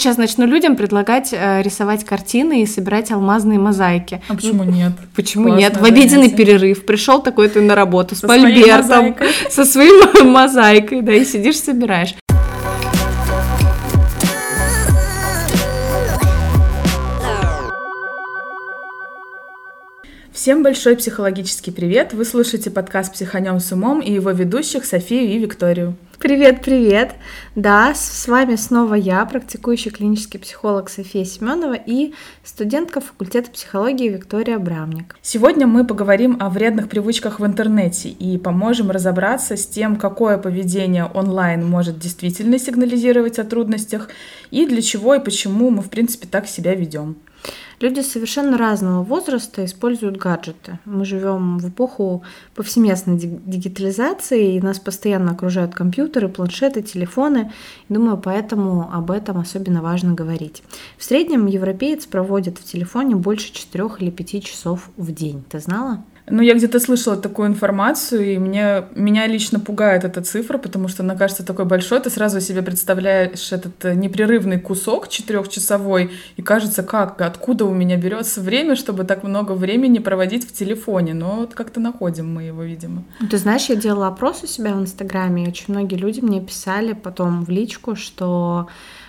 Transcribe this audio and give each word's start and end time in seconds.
сейчас 0.00 0.16
начну 0.16 0.46
людям 0.46 0.76
предлагать 0.76 1.32
э, 1.32 1.62
рисовать 1.62 2.04
картины 2.04 2.62
и 2.62 2.66
собирать 2.66 3.10
алмазные 3.10 3.58
мозаики. 3.58 4.22
А 4.28 4.34
почему 4.34 4.64
нет? 4.64 4.92
Почему 5.14 5.44
Классное 5.44 5.68
нет? 5.68 5.76
В 5.80 5.84
обеденный 5.84 6.28
занятие. 6.28 6.36
перерыв 6.36 6.86
пришел 6.86 7.22
такой 7.22 7.48
ты 7.48 7.60
на 7.60 7.74
работу 7.74 8.14
с 8.14 8.20
Со 8.20 8.26
мозаикой. 8.26 9.28
со 9.50 9.64
своей 9.64 10.22
мозаикой, 10.24 11.02
да, 11.02 11.12
и 11.12 11.24
сидишь 11.24 11.60
собираешь. 11.60 12.14
Всем 20.32 20.62
большой 20.62 20.96
психологический 20.96 21.70
привет! 21.70 22.14
Вы 22.14 22.24
слушаете 22.24 22.70
подкаст 22.70 23.12
«Психанем 23.12 23.60
с 23.60 23.72
умом» 23.72 24.00
и 24.00 24.10
его 24.10 24.30
ведущих 24.30 24.86
Софию 24.86 25.28
и 25.28 25.38
Викторию. 25.38 25.96
Привет, 26.20 26.60
привет! 26.60 27.14
Да, 27.56 27.94
с 27.94 28.28
вами 28.28 28.54
снова 28.56 28.92
я, 28.92 29.24
практикующий 29.24 29.90
клинический 29.90 30.38
психолог 30.38 30.90
София 30.90 31.24
Семенова 31.24 31.72
и 31.72 32.12
студентка 32.44 33.00
факультета 33.00 33.50
психологии 33.50 34.10
Виктория 34.10 34.56
Абрамник. 34.56 35.16
Сегодня 35.22 35.66
мы 35.66 35.86
поговорим 35.86 36.36
о 36.38 36.50
вредных 36.50 36.90
привычках 36.90 37.40
в 37.40 37.46
интернете 37.46 38.10
и 38.10 38.36
поможем 38.36 38.90
разобраться 38.90 39.56
с 39.56 39.66
тем, 39.66 39.96
какое 39.96 40.36
поведение 40.36 41.06
онлайн 41.06 41.66
может 41.66 41.98
действительно 41.98 42.58
сигнализировать 42.58 43.38
о 43.38 43.44
трудностях 43.44 44.10
и 44.50 44.66
для 44.66 44.82
чего 44.82 45.14
и 45.14 45.24
почему 45.24 45.70
мы, 45.70 45.80
в 45.80 45.88
принципе, 45.88 46.28
так 46.30 46.46
себя 46.46 46.74
ведем. 46.74 47.16
Люди 47.80 48.00
совершенно 48.00 48.58
разного 48.58 49.02
возраста 49.02 49.64
используют 49.64 50.18
гаджеты. 50.18 50.78
Мы 50.84 51.06
живем 51.06 51.58
в 51.58 51.68
эпоху 51.70 52.22
повсеместной 52.54 53.16
ди- 53.16 53.40
дигитализации, 53.46 54.56
и 54.56 54.60
нас 54.60 54.78
постоянно 54.78 55.32
окружают 55.32 55.74
компьютеры, 55.74 56.28
планшеты, 56.28 56.82
телефоны. 56.82 57.52
Думаю, 57.88 58.18
поэтому 58.18 58.90
об 58.92 59.10
этом 59.10 59.38
особенно 59.38 59.80
важно 59.80 60.12
говорить. 60.12 60.62
В 60.98 61.04
среднем 61.04 61.46
европеец 61.46 62.04
проводит 62.04 62.58
в 62.58 62.64
телефоне 62.64 63.16
больше 63.16 63.50
4 63.52 63.88
или 64.00 64.10
5 64.10 64.44
часов 64.44 64.90
в 64.98 65.10
день. 65.12 65.42
Ты 65.48 65.58
знала? 65.60 66.04
Ну, 66.30 66.42
я 66.42 66.54
где-то 66.54 66.78
слышала 66.80 67.16
такую 67.16 67.48
информацию, 67.48 68.34
и 68.34 68.38
мне, 68.38 68.84
меня 68.94 69.26
лично 69.26 69.58
пугает 69.58 70.04
эта 70.04 70.22
цифра, 70.22 70.58
потому 70.58 70.88
что 70.88 71.02
она 71.02 71.16
кажется 71.16 71.44
такой 71.44 71.64
большой. 71.64 72.00
Ты 72.00 72.10
сразу 72.10 72.40
себе 72.40 72.62
представляешь 72.62 73.52
этот 73.52 73.84
э, 73.84 73.94
непрерывный 73.94 74.60
кусок 74.60 75.08
четырехчасовой, 75.08 76.10
и 76.36 76.42
кажется, 76.42 76.82
как, 76.82 77.20
откуда 77.20 77.64
у 77.64 77.74
меня 77.74 77.96
берется 77.96 78.40
время, 78.40 78.76
чтобы 78.76 79.04
так 79.04 79.24
много 79.24 79.52
времени 79.52 79.98
проводить 79.98 80.48
в 80.48 80.52
телефоне. 80.52 81.14
Но 81.14 81.36
вот 81.36 81.54
как-то 81.54 81.80
находим 81.80 82.32
мы 82.32 82.44
его, 82.44 82.62
видимо. 82.62 83.04
Ну, 83.20 83.28
Ты 83.28 83.38
знаешь, 83.38 83.66
я 83.68 83.76
делала 83.76 84.08
опрос 84.08 84.44
у 84.44 84.46
себя 84.46 84.74
в 84.74 84.80
Инстаграме, 84.80 85.44
и 85.44 85.48
очень 85.48 85.66
многие 85.68 85.96
люди 85.96 86.20
мне 86.20 86.40
писали 86.40 86.92
потом 86.92 87.44
в 87.44 87.50
личку, 87.50 87.96
что 87.96 88.68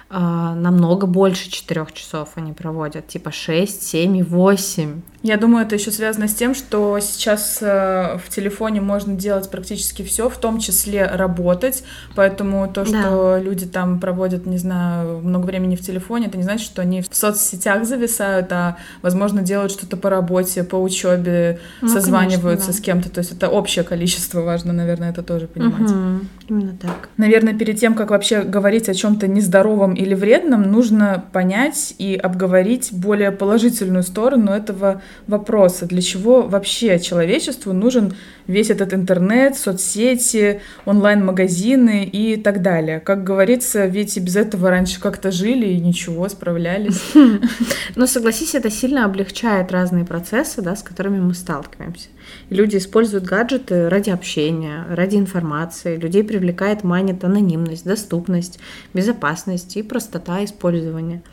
э, 0.09 0.17
намного 0.17 1.05
больше 1.05 1.51
4 1.51 1.87
часов 1.93 2.29
они 2.35 2.53
проводят, 2.53 3.07
типа 3.07 3.31
6, 3.31 3.83
7 3.83 4.17
и 4.17 4.23
8. 4.23 5.01
Я 5.23 5.37
думаю, 5.37 5.65
это 5.65 5.75
еще 5.75 5.91
связано 5.91 6.27
с 6.27 6.33
тем, 6.33 6.55
что 6.55 6.97
сейчас 6.99 7.59
э, 7.61 8.17
в 8.17 8.29
телефоне 8.29 8.81
можно 8.81 9.13
делать 9.13 9.51
практически 9.51 10.01
все, 10.01 10.29
в 10.29 10.37
том 10.37 10.59
числе 10.59 11.05
работать. 11.05 11.83
Поэтому 12.15 12.67
то, 12.71 12.85
что 12.85 13.37
люди 13.39 13.67
там 13.67 13.99
проводят, 13.99 14.47
не 14.47 14.57
знаю, 14.57 15.19
много 15.19 15.45
времени 15.45 15.75
в 15.75 15.81
телефоне, 15.81 16.25
это 16.27 16.37
не 16.37 16.43
значит, 16.43 16.65
что 16.65 16.81
они 16.81 17.03
в 17.03 17.07
соцсетях 17.11 17.85
зависают, 17.85 18.51
а, 18.51 18.77
возможно, 19.03 19.43
делают 19.43 19.71
что-то 19.71 19.95
по 19.95 20.09
работе, 20.09 20.63
по 20.63 20.77
учебе, 20.77 21.59
Ну, 21.81 21.87
созваниваются 21.87 22.67
конечно, 22.67 22.73
да. 22.73 22.73
с 22.73 22.81
кем-то. 22.81 23.09
То 23.11 23.19
есть 23.19 23.31
это 23.31 23.47
общее 23.49 23.83
количество, 23.83 24.41
важно, 24.41 24.73
наверное, 24.73 25.11
это 25.11 25.21
тоже 25.21 25.47
понимать. 25.47 25.91
Мгм, 25.91 26.27
Именно 26.47 26.77
так. 26.81 27.09
Наверное, 27.17 27.53
перед 27.53 27.79
тем, 27.79 27.93
как 27.93 28.09
вообще 28.09 28.41
говорить 28.41 28.89
о 28.89 28.93
чем-то 28.95 29.27
нездоровом 29.27 29.93
или 29.93 30.15
вредном, 30.15 30.63
нужно 30.63 31.23
понять 31.31 31.93
и 31.99 32.15
обговорить 32.15 32.89
более 32.91 33.31
положительную 33.31 34.03
сторону 34.03 34.51
этого 34.51 35.01
вопроса. 35.27 35.85
Для 35.85 36.01
чего 36.01 36.43
вообще 36.43 36.99
человечеству 36.99 37.73
нужен 37.73 38.13
весь 38.47 38.69
этот 38.69 38.93
интернет, 38.93 39.57
соцсети, 39.57 40.61
онлайн-магазины 40.85 42.05
и 42.05 42.35
так 42.35 42.61
далее? 42.61 42.99
Как 42.99 43.23
говорится, 43.23 43.85
ведь 43.85 44.17
и 44.17 44.19
без 44.19 44.35
этого 44.35 44.69
раньше 44.69 44.99
как-то 44.99 45.31
жили 45.31 45.67
и 45.67 45.79
ничего, 45.79 46.27
справлялись. 46.29 47.01
Но 47.95 48.07
согласись, 48.07 48.55
это 48.55 48.69
сильно 48.69 49.05
облегчает 49.05 49.71
разные 49.71 50.05
процессы, 50.05 50.61
да, 50.61 50.75
с 50.75 50.83
которыми 50.83 51.19
мы 51.19 51.33
сталкиваемся. 51.33 52.09
Люди 52.49 52.77
используют 52.77 53.25
гаджеты 53.25 53.89
ради 53.89 54.09
общения, 54.09 54.85
ради 54.89 55.15
информации. 55.15 55.97
Людей 55.97 56.23
привлекает, 56.23 56.83
манит 56.83 57.23
анонимность, 57.23 57.85
доступность, 57.85 58.59
безопасность 58.93 59.77
и 59.77 59.83
простота 59.83 60.43
использования. 60.43 61.23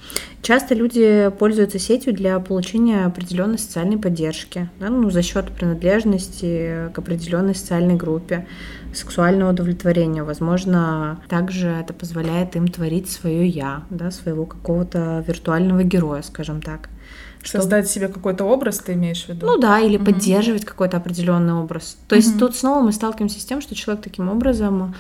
Часто 0.42 0.74
люди 0.74 1.30
пользуются 1.38 1.78
сетью 1.78 2.12
для 2.14 2.38
получения 2.38 3.04
определенной 3.04 3.58
социальной 3.68 3.98
поддержки, 3.98 4.70
да, 4.80 4.88
ну, 4.88 5.10
за 5.10 5.22
счет 5.22 5.50
принадлежности 5.52 6.90
к 6.92 6.98
определенной 6.98 7.54
социальной 7.54 7.94
группе, 7.96 8.46
сексуального 8.94 9.50
удовлетворения. 9.50 10.24
Возможно, 10.24 11.20
также 11.28 11.68
это 11.68 11.92
позволяет 11.92 12.56
им 12.56 12.68
творить 12.68 13.10
свое 13.10 13.46
я, 13.46 13.82
да, 13.90 14.10
своего 14.10 14.46
какого-то 14.46 15.22
виртуального 15.26 15.82
героя, 15.84 16.22
скажем 16.22 16.62
так. 16.62 16.88
Что- 17.42 17.58
Создать 17.58 17.88
себе 17.88 18.08
какой-то 18.08 18.44
образ, 18.44 18.78
ты 18.80 18.94
имеешь 18.94 19.24
в 19.24 19.28
виду? 19.28 19.46
Ну 19.46 19.58
да, 19.58 19.78
или 19.78 19.96
Мгм. 19.96 20.06
поддерживать 20.06 20.64
какой-то 20.64 20.96
определенный 20.96 21.52
образ. 21.52 21.96
То 22.08 22.16
есть 22.16 22.30
Мгм. 22.30 22.38
тут 22.40 22.56
снова 22.56 22.82
мы 22.82 22.92
сталкиваемся 22.92 23.40
с 23.40 23.44
тем, 23.44 23.60
что 23.60 23.74
человек 23.76 24.02
таким 24.02 24.28
образом 24.28 24.94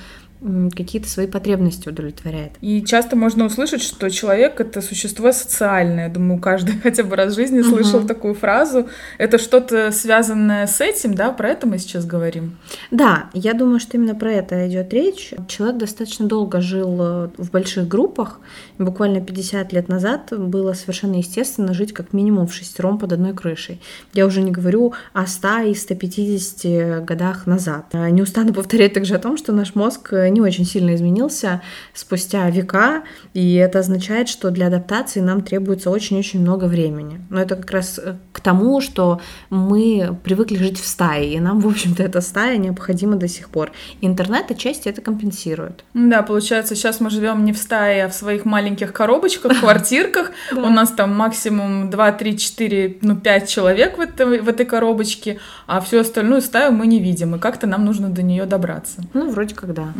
какие-то 0.76 1.08
свои 1.08 1.26
потребности 1.26 1.88
удовлетворяет. 1.88 2.52
И 2.60 2.82
часто 2.84 3.16
можно 3.16 3.44
услышать, 3.46 3.82
что 3.82 4.08
человек— 4.10 4.60
это 4.60 4.80
существо 4.80 5.32
социальное. 5.32 6.08
Думаю, 6.08 6.40
каждый 6.40 6.78
хотя 6.82 7.02
бы 7.02 7.16
раз 7.16 7.32
в 7.32 7.36
жизни 7.36 7.62
слышал 7.62 7.98
Мгм. 8.00 8.08
такую 8.08 8.34
фразу. 8.34 8.88
Это 9.18 9.38
что-то 9.38 9.90
связанное 9.90 10.66
с 10.66 10.80
этим, 10.80 11.14
да? 11.14 11.32
Про 11.32 11.48
это 11.50 11.66
мы 11.66 11.78
сейчас 11.78 12.04
говорим. 12.06 12.56
Да, 12.90 13.30
я 13.34 13.52
думаю, 13.54 13.80
что 13.80 13.96
именно 13.96 14.14
про 14.14 14.30
это 14.32 14.68
идет 14.68 14.92
речь. 14.92 15.32
Человек 15.48 15.78
достаточно 15.78 16.26
долго 16.26 16.60
жил 16.60 16.96
э, 17.00 17.28
в 17.36 17.50
больших 17.50 17.88
группах. 17.88 18.40
Буквально 18.78 19.20
50 19.20 19.72
лет 19.72 19.88
назад 19.88 20.32
было 20.36 20.72
совершенно 20.74 21.16
естественно 21.16 21.74
жить 21.74 21.92
как 21.92 22.12
минимум 22.12 22.46
в 22.46 22.54
шестером 22.54 22.98
под 22.98 23.12
одной 23.12 23.34
крышей. 23.34 23.80
Я 24.14 24.24
уже 24.26 24.40
не 24.42 24.52
говорю 24.52 24.92
о 25.12 25.26
100 25.26 25.58
и 25.70 25.74
150 25.74 27.04
годах 27.04 27.46
назад. 27.46 27.86
А 27.92 28.08
Не 28.10 28.22
устану 28.22 28.52
повторять 28.54 28.92
также 28.92 29.14
о 29.16 29.18
том, 29.18 29.36
что 29.36 29.52
наш 29.52 29.74
мозг 29.74 30.12
э, 30.12 30.27
не 30.28 30.40
очень 30.40 30.64
сильно 30.64 30.94
изменился 30.94 31.62
спустя 31.94 32.48
века, 32.50 33.02
и 33.34 33.54
это 33.54 33.80
означает, 33.80 34.28
что 34.28 34.50
для 34.50 34.66
адаптации 34.66 35.20
нам 35.20 35.42
требуется 35.42 35.90
очень-очень 35.90 36.40
много 36.40 36.64
времени. 36.64 37.20
Но 37.30 37.40
это 37.40 37.56
как 37.56 37.70
раз 37.70 37.98
э, 37.98 38.16
к 38.32 38.40
тому, 38.40 38.80
что 38.80 39.20
мы 39.50 40.16
привыкли 40.24 40.56
жить 40.56 40.78
в 40.80 40.86
стае, 40.86 41.34
и 41.34 41.40
нам, 41.40 41.60
в 41.60 41.66
общем-то, 41.66 42.02
эта 42.02 42.20
стая 42.20 42.56
необходима 42.56 43.16
до 43.16 43.28
сих 43.28 43.48
пор. 43.48 43.72
Интернет 44.00 44.50
отчасти 44.50 44.88
это 44.88 45.00
компенсирует. 45.00 45.84
Да, 45.94 46.22
получается, 46.22 46.74
сейчас 46.74 47.00
мы 47.00 47.10
живем 47.10 47.44
не 47.44 47.52
в 47.52 47.58
стае, 47.58 48.04
а 48.04 48.08
в 48.08 48.14
своих 48.14 48.44
маленьких 48.44 48.92
коробочках, 48.92 49.60
квартирках. 49.60 50.32
У 50.52 50.68
нас 50.68 50.90
там 50.90 51.14
максимум 51.14 51.90
2, 51.90 52.12
3, 52.12 52.38
4, 52.38 52.98
ну 53.02 53.16
5 53.16 53.48
человек 53.48 53.98
в 53.98 54.00
этой, 54.00 54.40
в 54.40 54.48
этой 54.48 54.66
коробочке, 54.66 55.38
а 55.66 55.80
всю 55.80 55.98
остальную 55.98 56.42
стаю 56.42 56.72
мы 56.72 56.86
не 56.86 57.00
видим, 57.00 57.34
и 57.34 57.38
как-то 57.38 57.66
нам 57.66 57.84
нужно 57.84 58.08
до 58.08 58.22
нее 58.22 58.44
добраться. 58.46 59.02
Ну, 59.14 59.30
вроде 59.30 59.54
как 59.54 59.74
да. 59.74 59.92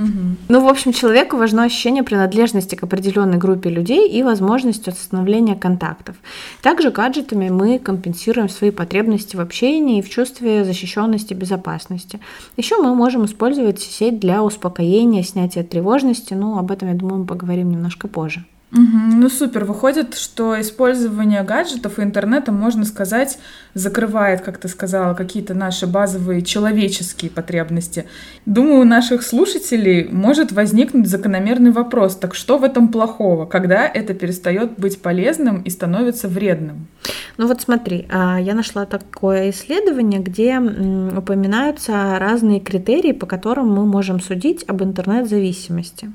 Ну, 0.49 0.65
в 0.65 0.69
общем, 0.69 0.93
человеку 0.93 1.37
важно 1.37 1.65
ощущение 1.65 2.03
принадлежности 2.03 2.75
к 2.75 2.83
определенной 2.83 3.39
группе 3.39 3.71
людей 3.71 4.09
и 4.09 4.23
возможность 4.23 4.89
установления 4.89 5.55
контактов. 5.55 6.17
Также 6.63 6.91
гаджетами 6.91 7.49
мы 7.49 7.79
компенсируем 7.79 8.49
свои 8.49 8.71
потребности 8.71 9.37
в 9.37 9.41
общении 9.41 9.99
и 9.99 10.03
в 10.03 10.09
чувстве 10.09 10.65
защищенности 10.65 11.33
и 11.33 11.37
безопасности. 11.37 12.21
Еще 12.57 12.77
мы 12.77 12.95
можем 12.95 13.25
использовать 13.25 13.81
сеть 13.81 14.19
для 14.19 14.43
успокоения, 14.43 15.23
снятия 15.23 15.63
тревожности. 15.63 16.35
Ну, 16.35 16.59
об 16.59 16.71
этом, 16.71 16.89
я 16.89 16.95
думаю, 16.95 17.21
мы 17.21 17.27
поговорим 17.27 17.71
немножко 17.71 18.09
позже. 18.09 18.45
Мгм. 18.71 19.21
Ну 19.21 19.31
супер, 19.31 19.65
выходит, 19.65 20.15
что 20.15 20.61
использование 20.61 21.43
гаджетов 21.43 21.99
и 21.99 22.03
интернета, 22.03 22.53
можно 22.53 22.85
сказать, 22.85 23.39
закрывает, 23.73 24.43
как 24.43 24.59
ты 24.59 24.69
сказала, 24.69 25.15
какие-то 25.15 25.55
наши 25.55 25.87
базовые 25.87 26.43
человеческие 26.43 27.31
потребности. 27.31 28.05
Думаю, 28.45 28.81
у 28.81 28.85
наших 28.85 29.23
слушателей 29.23 30.09
может 30.11 30.53
возникнуть 30.53 31.09
закономерный 31.09 31.71
вопрос, 31.71 32.17
так 32.17 32.35
что 32.35 32.59
в 32.59 32.65
этом 32.65 32.89
плохого, 32.89 33.47
когда 33.47 33.87
это 33.87 34.13
перестает 34.13 34.79
быть 34.79 35.01
полезным 35.01 35.63
и 35.63 35.71
становится 35.71 36.29
вредным? 36.29 36.89
Ну 37.39 37.47
вот 37.47 37.63
смотри, 37.63 38.07
а, 38.11 38.39
я 38.39 38.55
нашла 38.55 38.85
такое 38.85 39.49
исследование, 39.49 40.21
где 40.21 40.59
упоминаются 40.59 42.19
разные 42.19 42.61
критерии, 42.61 43.13
по 43.13 43.25
которым 43.25 43.73
мы 43.73 43.87
можем 43.87 44.21
судить 44.21 44.65
об 44.69 44.83
интернет-зависимости. 44.83 46.13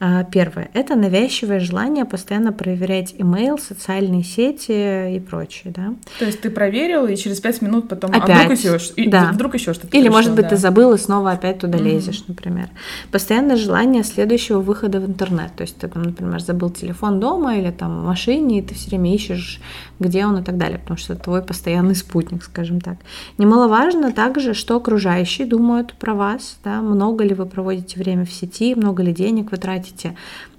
А, 0.00 0.24
первое– 0.24 0.70
это 0.74 0.96
навязчивое 0.96 1.60
желание 1.60 2.04
постоянно 2.04 2.52
проверять 2.52 3.14
имейл, 3.16 3.58
социальные 3.58 4.24
сети 4.24 5.16
и 5.16 5.20
прочее, 5.20 5.72
да. 5.74 5.94
То 6.18 6.24
есть 6.24 6.40
ты 6.40 6.50
проверил, 6.50 7.06
и 7.06 7.16
через 7.16 7.40
пять 7.40 7.62
минут 7.62 7.88
потом 7.88 8.10
опять, 8.10 8.30
а 8.30 8.44
вдруг 8.44 8.58
еще, 8.58 9.10
да. 9.10 9.30
вдруг 9.32 9.54
еще 9.54 9.72
что-то 9.72 9.96
Или, 9.96 10.04
пришло, 10.04 10.16
может 10.16 10.34
быть, 10.34 10.44
да. 10.44 10.50
ты 10.50 10.56
забыл 10.56 10.92
и 10.92 10.98
снова 10.98 11.32
опять 11.32 11.58
туда 11.58 11.78
лезешь, 11.78 12.20
mm-hmm. 12.20 12.24
например. 12.28 12.68
Постоянное 13.12 13.56
желание 13.56 14.02
следующего 14.02 14.60
выхода 14.60 15.00
в 15.00 15.06
интернет. 15.06 15.52
То 15.56 15.62
есть 15.62 15.76
ты, 15.76 15.88
там, 15.88 16.02
например, 16.02 16.40
забыл 16.40 16.70
телефон 16.70 17.20
дома 17.20 17.56
или 17.56 17.70
там 17.70 18.02
в 18.02 18.04
машине, 18.04 18.58
и 18.58 18.62
ты 18.62 18.74
все 18.74 18.90
время 18.90 19.14
ищешь, 19.14 19.60
где 20.00 20.26
он 20.26 20.38
и 20.38 20.42
так 20.42 20.58
далее, 20.58 20.78
потому 20.78 20.98
что 20.98 21.12
это 21.12 21.22
твой 21.22 21.42
постоянный 21.42 21.94
спутник, 21.94 22.42
скажем 22.42 22.80
так. 22.80 22.96
Немаловажно 23.38 24.12
также, 24.12 24.54
что 24.54 24.76
окружающие 24.76 25.46
думают 25.46 25.94
про 25.94 26.14
вас, 26.14 26.58
да, 26.64 26.80
много 26.82 27.24
ли 27.24 27.34
вы 27.34 27.46
проводите 27.46 27.98
время 27.98 28.24
в 28.24 28.32
сети, 28.32 28.74
много 28.74 29.02
ли 29.02 29.12
денег 29.12 29.52
вы 29.52 29.56
тратите 29.56 29.83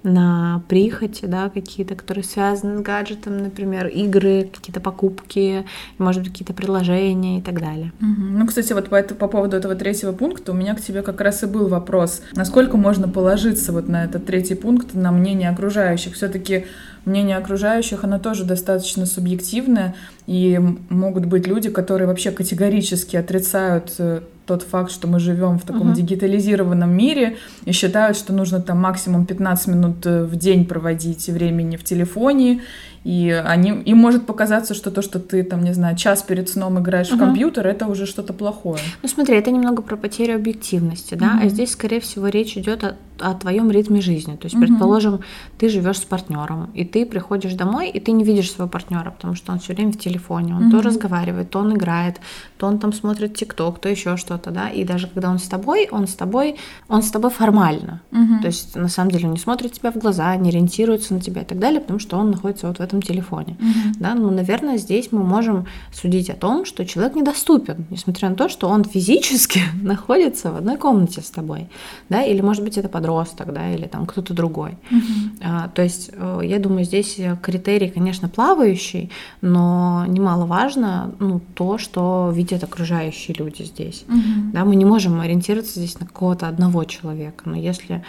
на 0.02 0.62
прихоти, 0.68 1.26
да, 1.26 1.50
какие-то, 1.50 1.94
которые 1.94 2.24
связаны 2.24 2.78
с 2.78 2.80
гаджетом, 2.80 3.38
например, 3.38 3.88
игры, 3.88 4.48
какие-то 4.52 4.80
покупки, 4.80 5.64
может 5.98 6.22
быть, 6.22 6.32
какие-то 6.32 6.54
приложения 6.54 7.38
и 7.38 7.42
так 7.42 7.60
далее. 7.60 7.92
Ну, 8.00 8.46
кстати, 8.46 8.72
вот 8.72 8.88
по, 8.88 9.02
по 9.02 9.28
поводу 9.28 9.56
этого 9.56 9.74
третьего 9.74 10.12
пункта 10.12 10.52
у 10.52 10.54
меня 10.54 10.74
к 10.74 10.80
тебе 10.80 11.02
как 11.02 11.20
раз 11.20 11.42
и 11.42 11.46
был 11.46 11.68
вопрос. 11.68 12.22
Насколько 12.32 12.76
можно 12.76 13.08
положиться 13.08 13.72
вот 13.72 13.88
на 13.88 14.04
этот 14.04 14.26
третий 14.26 14.54
пункт, 14.54 14.94
на 14.94 15.10
мнение 15.10 15.50
окружающих? 15.50 16.14
Все-таки 16.14 16.66
мнение 17.04 17.36
окружающих, 17.36 18.04
оно 18.04 18.18
тоже 18.18 18.44
достаточно 18.44 19.06
субъективное, 19.06 19.94
и 20.26 20.60
могут 20.88 21.26
быть 21.26 21.46
люди, 21.46 21.70
которые 21.70 22.06
вообще 22.06 22.30
категорически 22.30 23.16
отрицают 23.16 23.94
э, 23.98 24.20
тот 24.46 24.62
факт, 24.62 24.90
что 24.90 25.08
мы 25.08 25.20
живем 25.20 25.58
в 25.58 25.62
таком 25.62 25.90
uh-huh. 25.90 25.96
дигитализированном 25.96 26.90
мире 26.90 27.36
и 27.64 27.72
считают, 27.72 28.16
что 28.16 28.32
нужно 28.32 28.60
там 28.60 28.78
максимум 28.78 29.26
15 29.26 29.68
минут 29.68 30.06
э, 30.06 30.24
в 30.24 30.36
день 30.36 30.64
проводить 30.66 31.28
времени 31.28 31.76
в 31.76 31.84
телефоне, 31.84 32.62
и 33.06 33.30
они, 33.30 33.70
им 33.70 33.98
может 33.98 34.26
показаться, 34.26 34.74
что 34.74 34.90
то, 34.90 35.00
что 35.00 35.20
ты 35.20 35.44
там, 35.44 35.62
не 35.62 35.72
знаю, 35.72 35.96
час 35.96 36.24
перед 36.24 36.48
сном 36.48 36.80
играешь 36.80 37.08
uh-huh. 37.08 37.14
в 37.14 37.18
компьютер, 37.20 37.64
это 37.64 37.86
уже 37.86 38.04
что-то 38.04 38.32
плохое. 38.32 38.80
Ну 39.00 39.08
смотри, 39.08 39.36
это 39.36 39.52
немного 39.52 39.80
про 39.80 39.96
потерю 39.96 40.34
объективности, 40.34 41.14
да, 41.14 41.38
uh-huh. 41.38 41.46
а 41.46 41.48
здесь, 41.48 41.70
скорее 41.70 42.00
всего, 42.00 42.26
речь 42.26 42.56
идет 42.56 42.82
о, 42.82 42.96
о 43.20 43.34
твоем 43.34 43.70
ритме 43.70 44.00
жизни. 44.00 44.34
То 44.34 44.46
есть, 44.46 44.56
uh-huh. 44.56 44.66
предположим, 44.66 45.20
ты 45.56 45.68
живешь 45.68 45.98
с 45.98 46.04
партнером, 46.04 46.68
и 46.74 46.84
ты 46.84 47.06
приходишь 47.06 47.54
домой, 47.54 47.90
и 47.90 48.00
ты 48.00 48.10
не 48.10 48.24
видишь 48.24 48.50
своего 48.50 48.68
партнера, 48.68 49.12
потому 49.12 49.36
что 49.36 49.52
он 49.52 49.60
все 49.60 49.72
время 49.72 49.92
в 49.92 49.98
телефоне, 49.98 50.56
он 50.56 50.66
uh-huh. 50.66 50.70
то 50.72 50.82
разговаривает, 50.82 51.50
то 51.50 51.60
он 51.60 51.76
играет, 51.76 52.20
то 52.58 52.66
он 52.66 52.80
там 52.80 52.92
смотрит 52.92 53.36
ТикТок, 53.36 53.78
то 53.78 53.88
еще 53.88 54.16
что-то, 54.16 54.50
да, 54.50 54.68
и 54.68 54.82
даже 54.82 55.06
когда 55.06 55.30
он 55.30 55.38
с 55.38 55.46
тобой, 55.46 55.88
он 55.92 56.08
с 56.08 56.14
тобой, 56.14 56.56
он 56.88 57.04
с 57.04 57.10
тобой 57.12 57.30
формально. 57.30 58.02
Uh-huh. 58.10 58.40
То 58.40 58.48
есть, 58.48 58.74
на 58.74 58.88
самом 58.88 59.12
деле, 59.12 59.26
он 59.26 59.34
не 59.34 59.38
смотрит 59.38 59.74
тебя 59.74 59.92
в 59.92 59.96
глаза, 59.96 60.34
не 60.34 60.48
ориентируется 60.48 61.14
на 61.14 61.20
тебя 61.20 61.42
и 61.42 61.44
так 61.44 61.60
далее, 61.60 61.80
потому 61.80 62.00
что 62.00 62.16
он 62.16 62.32
находится 62.32 62.66
вот 62.66 62.78
в 62.78 62.80
этом 62.80 62.95
телефоне. 63.02 63.56
Uh-huh. 63.58 63.92
Да, 63.98 64.14
ну, 64.14 64.30
наверное, 64.30 64.76
здесь 64.78 65.12
мы 65.12 65.22
можем 65.22 65.66
судить 65.92 66.30
о 66.30 66.34
том, 66.34 66.64
что 66.64 66.84
человек 66.84 67.14
недоступен, 67.14 67.86
несмотря 67.90 68.30
на 68.30 68.36
то, 68.36 68.48
что 68.48 68.68
он 68.68 68.84
физически 68.84 69.60
находится 69.82 70.52
в 70.52 70.56
одной 70.56 70.76
комнате 70.76 71.20
с 71.20 71.30
тобой, 71.30 71.68
да, 72.08 72.22
или, 72.22 72.40
может 72.40 72.64
быть, 72.64 72.78
это 72.78 72.88
подросток, 72.88 73.52
да, 73.52 73.72
или 73.72 73.86
там 73.86 74.06
кто-то 74.06 74.34
другой. 74.34 74.76
Uh-huh. 74.90 75.00
А, 75.42 75.68
то 75.68 75.82
есть, 75.82 76.10
э, 76.12 76.40
я 76.44 76.58
думаю, 76.58 76.84
здесь 76.84 77.18
критерий, 77.42 77.88
конечно, 77.88 78.28
плавающий, 78.28 79.10
но 79.40 80.04
немаловажно, 80.08 81.14
ну, 81.18 81.40
то, 81.54 81.78
что 81.78 82.32
видят 82.34 82.64
окружающие 82.64 83.34
люди 83.38 83.62
здесь. 83.62 84.04
Uh-huh. 84.08 84.52
Да, 84.52 84.64
мы 84.64 84.76
не 84.76 84.84
можем 84.84 85.20
ориентироваться 85.20 85.78
здесь 85.78 85.98
на 86.00 86.06
какого-то 86.06 86.48
одного 86.48 86.84
человека, 86.84 87.44
но 87.46 87.56
если 87.56 88.04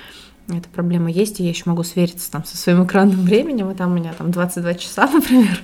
эта 0.47 0.69
проблема 0.69 1.11
есть, 1.11 1.39
и 1.39 1.44
я 1.44 1.49
еще 1.49 1.63
могу 1.65 1.83
свериться 1.83 2.31
там 2.31 2.45
со 2.45 2.55
своим 2.55 2.85
экранным 2.85 3.21
временем, 3.21 3.69
и 3.69 3.75
там 3.75 3.91
у 3.91 3.95
меня 3.95 4.13
там 4.13 4.31
22 4.31 4.75
часа, 4.75 5.07
например. 5.13 5.61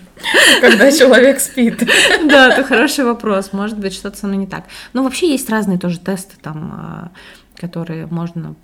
Когда 0.62 0.91
человек 0.91 1.39
спит. 1.39 1.83
Да, 2.27 2.50
это 2.50 2.63
хороший 2.63 3.06
вопрос. 3.06 3.53
Может 3.53 3.77
быть, 3.77 3.94
что-то 3.94 4.18
со 4.18 4.27
мной 4.27 4.39
не 4.39 4.47
так. 4.47 4.65
Но 4.94 5.03
вообще 5.03 5.30
есть 5.30 5.50
разные 5.50 5.77
тоже 5.77 6.00
тесты 6.00 6.35
там 6.41 7.12
которые 7.55 8.07
можно, 8.07 8.55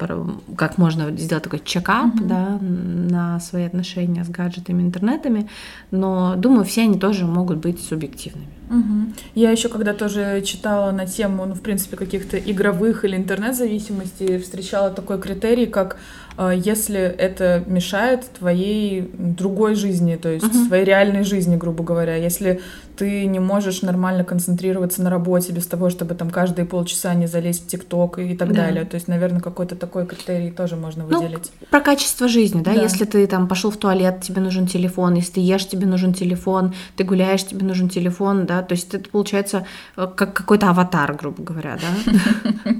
как 0.55 0.77
можно 0.77 1.11
сделать 1.17 1.43
такой 1.43 1.61
чекап, 1.63 2.15
mm-hmm. 2.15 2.27
да, 2.27 2.57
на 2.59 3.39
свои 3.39 3.63
отношения 3.63 4.23
с 4.23 4.29
гаджетами, 4.29 4.81
интернетами, 4.81 5.49
но 5.91 6.35
думаю, 6.35 6.65
все 6.65 6.83
они 6.83 6.99
тоже 6.99 7.25
могут 7.25 7.59
быть 7.59 7.81
субъективными. 7.81 8.47
Угу. 8.69 9.13
Я 9.33 9.49
еще 9.49 9.67
когда 9.67 9.93
тоже 9.93 10.43
читала 10.45 10.91
на 10.91 11.07
тему, 11.07 11.45
ну, 11.45 11.55
в 11.55 11.61
принципе, 11.61 11.97
каких-то 11.97 12.37
игровых 12.37 13.03
или 13.03 13.15
интернет-зависимостей, 13.15 14.37
встречала 14.37 14.91
такой 14.91 15.19
критерий, 15.19 15.65
как 15.65 15.97
если 16.37 16.99
это 16.99 17.63
мешает 17.67 18.25
твоей 18.37 19.09
другой 19.13 19.75
жизни, 19.75 20.15
то 20.15 20.29
есть 20.29 20.45
угу. 20.45 20.67
твоей 20.67 20.85
реальной 20.85 21.23
жизни, 21.23 21.55
грубо 21.55 21.83
говоря. 21.83 22.15
Если 22.15 22.61
ты 22.99 23.25
не 23.27 23.39
можешь 23.39 23.81
нормально 23.81 24.25
концентрироваться 24.25 25.01
на 25.01 25.09
работе 25.09 25.53
без 25.53 25.65
того, 25.65 25.89
чтобы 25.89 26.15
там 26.15 26.29
каждые 26.29 26.65
полчаса 26.65 27.13
не 27.13 27.27
залезть 27.27 27.63
в 27.63 27.67
ТикТок 27.67 28.19
и 28.19 28.35
так 28.35 28.49
да. 28.49 28.65
далее. 28.65 28.83
То 28.83 28.95
есть, 28.95 29.07
наверное, 29.07 29.39
какой-то 29.39 29.77
такой 29.77 30.05
критерий 30.05 30.51
тоже 30.51 30.75
можно 30.75 31.05
ну, 31.09 31.21
выделить. 31.21 31.49
Ну, 31.61 31.67
про 31.69 31.79
качество 31.79 32.27
жизни, 32.27 32.61
да? 32.61 32.73
да. 32.73 32.81
Если 32.81 33.05
ты 33.05 33.25
там 33.25 33.47
пошел 33.47 33.71
в 33.71 33.77
туалет, 33.77 34.19
тебе 34.21 34.41
нужен 34.41 34.67
телефон, 34.67 35.13
если 35.13 35.35
ты 35.35 35.39
ешь, 35.39 35.65
тебе 35.65 35.87
нужен 35.87 36.13
телефон, 36.13 36.73
ты 36.97 37.05
гуляешь, 37.05 37.45
тебе 37.45 37.65
нужен 37.65 37.87
телефон, 37.87 38.45
да, 38.45 38.61
то 38.63 38.73
есть 38.73 38.93
это 38.93 39.09
получается 39.09 39.65
э, 39.95 40.05
как 40.13 40.33
какой-то 40.33 40.69
аватар, 40.69 41.13
грубо 41.13 41.41
говоря, 41.41 41.77
да? 41.81 42.73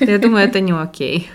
Я 0.06 0.18
думаю, 0.18 0.46
это 0.46 0.60
не 0.60 0.72
окей. 0.72 1.28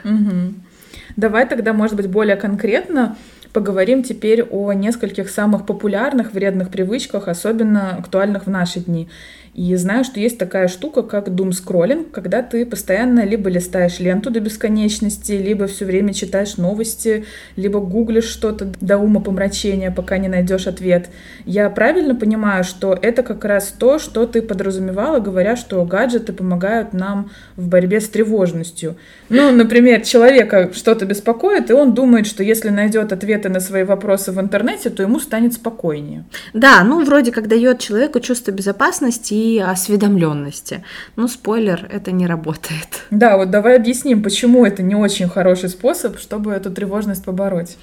Давай 1.22 1.48
тогда, 1.48 1.72
может 1.72 1.96
быть, 1.96 2.08
более 2.08 2.36
конкретно 2.36 3.16
поговорим 3.54 4.04
теперь 4.04 4.44
о 4.44 4.72
нескольких 4.74 5.30
самых 5.30 5.66
популярных 5.66 6.34
вредных 6.34 6.70
привычках, 6.70 7.28
особенно 7.28 7.96
актуальных 7.98 8.46
в 8.46 8.50
наши 8.50 8.80
дни. 8.80 9.08
И 9.54 9.76
знаю, 9.76 10.06
что 10.06 10.22
есть 10.22 10.38
такая 10.38 10.70
штука, 10.70 11.04
как 11.04 11.28
doom 11.28 11.50
scrolling, 11.50 12.10
когда 12.10 12.42
ты 12.42 12.66
постоянно 12.66 13.26
либо 13.26 13.50
листаешь 13.50 14.00
ленту 14.00 14.30
до 14.32 14.40
бесконечности, 14.40 15.34
либо 15.34 15.68
все 15.68 15.84
время 15.84 16.14
читаешь 16.14 16.56
новости, 16.56 17.26
либо 17.58 17.82
гуглишь 17.82 18.30
что-то 18.30 18.72
до 18.80 18.98
ума 18.98 19.20
помрачения, 19.20 19.92
пока 19.92 20.20
не 20.20 20.30
найдешь 20.30 20.68
ответ. 20.68 21.10
Я 21.46 21.70
правильно 21.70 22.16
понимаю, 22.16 22.64
что 22.64 22.98
это 23.00 23.24
как 23.24 23.44
раз 23.44 23.76
то, 23.78 24.00
что 24.00 24.26
ты 24.26 24.42
подразумевала, 24.42 25.20
говоря, 25.20 25.58
что 25.58 25.84
гаджеты 25.84 26.32
помогают 26.32 26.94
нам 26.94 27.30
в 27.58 27.68
борьбе 27.68 28.00
с 28.00 28.08
тревожностью. 28.08 28.96
Ну, 29.28 29.52
например, 29.52 30.02
человека 30.02 30.72
что-то 30.74 31.06
беспокоит, 31.06 31.70
и 31.70 31.74
он 31.74 31.94
думает, 31.94 32.26
что 32.26 32.42
если 32.42 32.70
найдет 32.70 33.12
ответы 33.42 33.50
на 33.50 33.60
свои 33.60 33.84
вопросы 33.84 34.32
в 34.32 34.40
интернете, 34.40 34.90
то 34.90 35.04
ему 35.04 35.20
станет 35.20 35.54
спокойнее. 35.54 36.24
Да, 36.54 36.84
ну 36.84 37.04
вроде 37.04 37.32
как 37.32 37.48
дает 37.48 37.80
человеку 37.80 38.20
чувство 38.20 38.52
безопасности 38.52 39.34
и 39.34 39.60
осведомленности. 39.60 40.84
Ну, 41.16 41.28
спойлер, 41.28 41.88
это 41.92 42.12
не 42.12 42.28
работает. 42.28 43.06
Да, 43.12 43.38
вот 43.38 43.50
давай 43.50 43.76
объясним, 43.76 44.24
почему 44.24 44.66
это 44.66 44.84
не 44.84 44.96
очень 44.96 45.30
хороший 45.30 45.70
способ, 45.70 46.20
чтобы 46.20 46.52
эту 46.52 46.72
тревожность 46.72 47.24
побороть. 47.24 47.78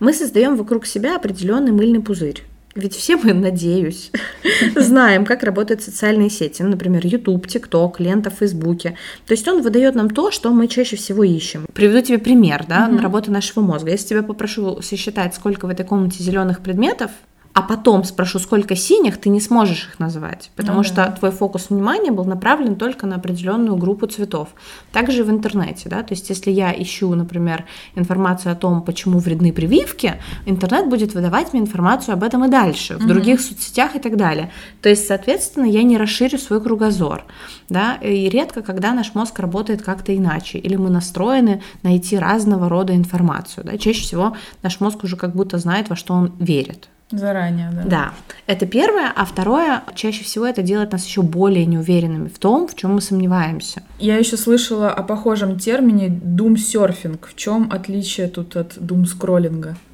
Мы 0.00 0.12
создаем 0.12 0.56
вокруг 0.56 0.86
себя 0.86 1.16
определенный 1.16 1.72
мыльный 1.72 2.00
пузырь. 2.00 2.42
Ведь 2.74 2.94
все 2.96 3.16
мы, 3.16 3.34
надеюсь, 3.34 4.10
знаем, 4.76 5.24
как 5.26 5.42
работают 5.42 5.82
социальные 5.82 6.30
сети, 6.30 6.62
ну, 6.62 6.70
например, 6.70 7.06
YouTube, 7.06 7.46
TikTok, 7.46 7.94
лента 7.98 8.30
в 8.30 8.34
Фейсбуке. 8.34 8.96
То 9.26 9.32
есть 9.34 9.46
он 9.46 9.62
выдает 9.62 9.94
нам 9.94 10.08
то, 10.08 10.30
что 10.30 10.50
мы 10.50 10.68
чаще 10.68 10.96
всего 10.96 11.22
ищем. 11.22 11.66
Приведу 11.74 12.00
тебе 12.00 12.18
пример, 12.18 12.64
да, 12.66 12.88
mm-hmm. 12.88 13.00
работы 13.00 13.30
нашего 13.30 13.62
мозга. 13.62 13.90
Если 13.90 14.08
тебя 14.08 14.22
попрошу 14.22 14.80
сосчитать, 14.80 15.34
сколько 15.34 15.66
в 15.66 15.70
этой 15.70 15.84
комнате 15.84 16.22
зеленых 16.22 16.60
предметов, 16.60 17.10
а 17.54 17.62
потом 17.62 18.04
спрошу, 18.04 18.38
сколько 18.38 18.74
синих, 18.74 19.18
ты 19.18 19.28
не 19.28 19.40
сможешь 19.40 19.88
их 19.88 19.98
назвать, 19.98 20.50
потому 20.56 20.78
ну, 20.78 20.84
что 20.84 20.96
да. 20.96 21.10
твой 21.10 21.30
фокус 21.30 21.68
внимания 21.68 22.10
был 22.10 22.24
направлен 22.24 22.76
только 22.76 23.06
на 23.06 23.16
определенную 23.16 23.76
группу 23.76 24.06
цветов. 24.06 24.48
Также 24.90 25.22
в 25.22 25.30
интернете, 25.30 25.88
да, 25.88 26.02
то 26.02 26.14
есть 26.14 26.30
если 26.30 26.50
я 26.50 26.72
ищу, 26.72 27.14
например, 27.14 27.64
информацию 27.94 28.52
о 28.52 28.54
том, 28.54 28.82
почему 28.82 29.18
вредны 29.18 29.52
прививки, 29.52 30.14
интернет 30.46 30.88
будет 30.88 31.14
выдавать 31.14 31.52
мне 31.52 31.60
информацию 31.60 32.14
об 32.14 32.22
этом 32.22 32.44
и 32.46 32.48
дальше, 32.48 32.94
в 32.94 33.00
угу. 33.00 33.08
других 33.08 33.40
соцсетях 33.40 33.96
и 33.96 33.98
так 33.98 34.16
далее. 34.16 34.50
То 34.80 34.88
есть, 34.88 35.06
соответственно, 35.06 35.66
я 35.66 35.82
не 35.82 35.98
расширю 35.98 36.38
свой 36.38 36.62
кругозор, 36.62 37.24
да, 37.68 37.96
и 37.96 38.30
редко, 38.30 38.62
когда 38.62 38.94
наш 38.94 39.14
мозг 39.14 39.38
работает 39.38 39.82
как-то 39.82 40.16
иначе, 40.16 40.58
или 40.58 40.76
мы 40.76 40.88
настроены 40.88 41.62
найти 41.82 42.16
разного 42.16 42.70
рода 42.70 42.96
информацию, 42.96 43.64
да, 43.64 43.76
чаще 43.76 44.02
всего 44.02 44.36
наш 44.62 44.80
мозг 44.80 45.04
уже 45.04 45.16
как 45.16 45.34
будто 45.34 45.58
знает, 45.58 45.90
во 45.90 45.96
что 45.96 46.14
он 46.14 46.32
верит. 46.38 46.88
Заранее, 47.12 47.70
да. 47.72 47.82
Да, 47.84 48.12
это 48.46 48.66
первое. 48.66 49.12
А 49.14 49.24
второе, 49.24 49.82
чаще 49.94 50.24
всего 50.24 50.46
это 50.46 50.62
делает 50.62 50.92
нас 50.92 51.04
еще 51.04 51.22
более 51.22 51.66
неуверенными 51.66 52.28
в 52.28 52.38
том, 52.38 52.66
в 52.66 52.74
чем 52.74 52.94
мы 52.94 53.00
сомневаемся. 53.00 53.82
Я 53.98 54.16
еще 54.16 54.36
слышала 54.36 54.90
о 54.90 55.02
похожем 55.02 55.58
термине 55.58 56.08
surfing. 56.08 57.18
В 57.22 57.36
чем 57.36 57.70
отличие 57.70 58.28
тут 58.28 58.56
от 58.56 58.76
doom 58.78 59.04
скроллинга? 59.04 59.70
А, 59.70 59.91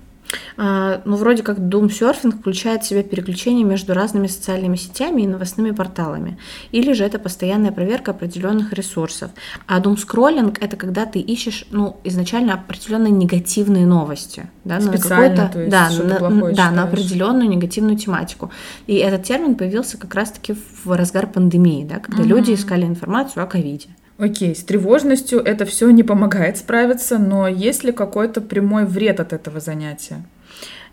ну, 0.56 1.16
вроде 1.16 1.42
как 1.42 1.58
Doom 1.58 1.88
Surfing 1.88 2.38
включает 2.38 2.82
в 2.82 2.86
себя 2.86 3.02
переключение 3.02 3.64
между 3.64 3.94
разными 3.94 4.26
социальными 4.26 4.76
сетями 4.76 5.22
и 5.22 5.26
новостными 5.26 5.70
порталами. 5.70 6.38
Или 6.72 6.92
же 6.92 7.04
это 7.04 7.18
постоянная 7.18 7.72
проверка 7.72 8.10
определенных 8.10 8.72
ресурсов. 8.72 9.30
А 9.66 9.80
Doom 9.80 9.96
Scrolling 9.96 10.56
это 10.60 10.76
когда 10.76 11.06
ты 11.06 11.20
ищешь, 11.20 11.64
ну, 11.70 11.96
изначально 12.04 12.54
определенные 12.54 13.12
негативные 13.12 13.86
новости. 13.86 14.50
Да, 14.64 14.80
Специально, 14.80 15.44
на 15.44 15.48
то 15.48 15.60
есть, 15.60 15.70
да, 15.70 15.90
на, 15.90 16.52
да, 16.52 16.70
на 16.70 16.82
определенную 16.84 17.48
негативную 17.48 17.96
тематику. 17.96 18.50
И 18.86 18.96
этот 18.96 19.22
термин 19.22 19.54
появился 19.54 19.96
как 19.98 20.14
раз-таки 20.14 20.54
в 20.84 20.96
разгар 20.96 21.26
пандемии, 21.26 21.84
да, 21.84 21.98
когда 21.98 22.22
угу. 22.22 22.28
люди 22.28 22.52
искали 22.52 22.84
информацию 22.84 23.42
о 23.42 23.46
ковиде. 23.46 23.88
Окей, 24.18 24.56
с 24.56 24.64
тревожностью 24.64 25.40
это 25.40 25.64
все 25.64 25.88
не 25.90 26.02
помогает 26.02 26.56
справиться, 26.58 27.18
но 27.18 27.46
есть 27.46 27.84
ли 27.84 27.92
какой-то 27.92 28.40
прямой 28.40 28.84
вред 28.84 29.20
от 29.20 29.32
этого 29.32 29.60
занятия? 29.60 30.24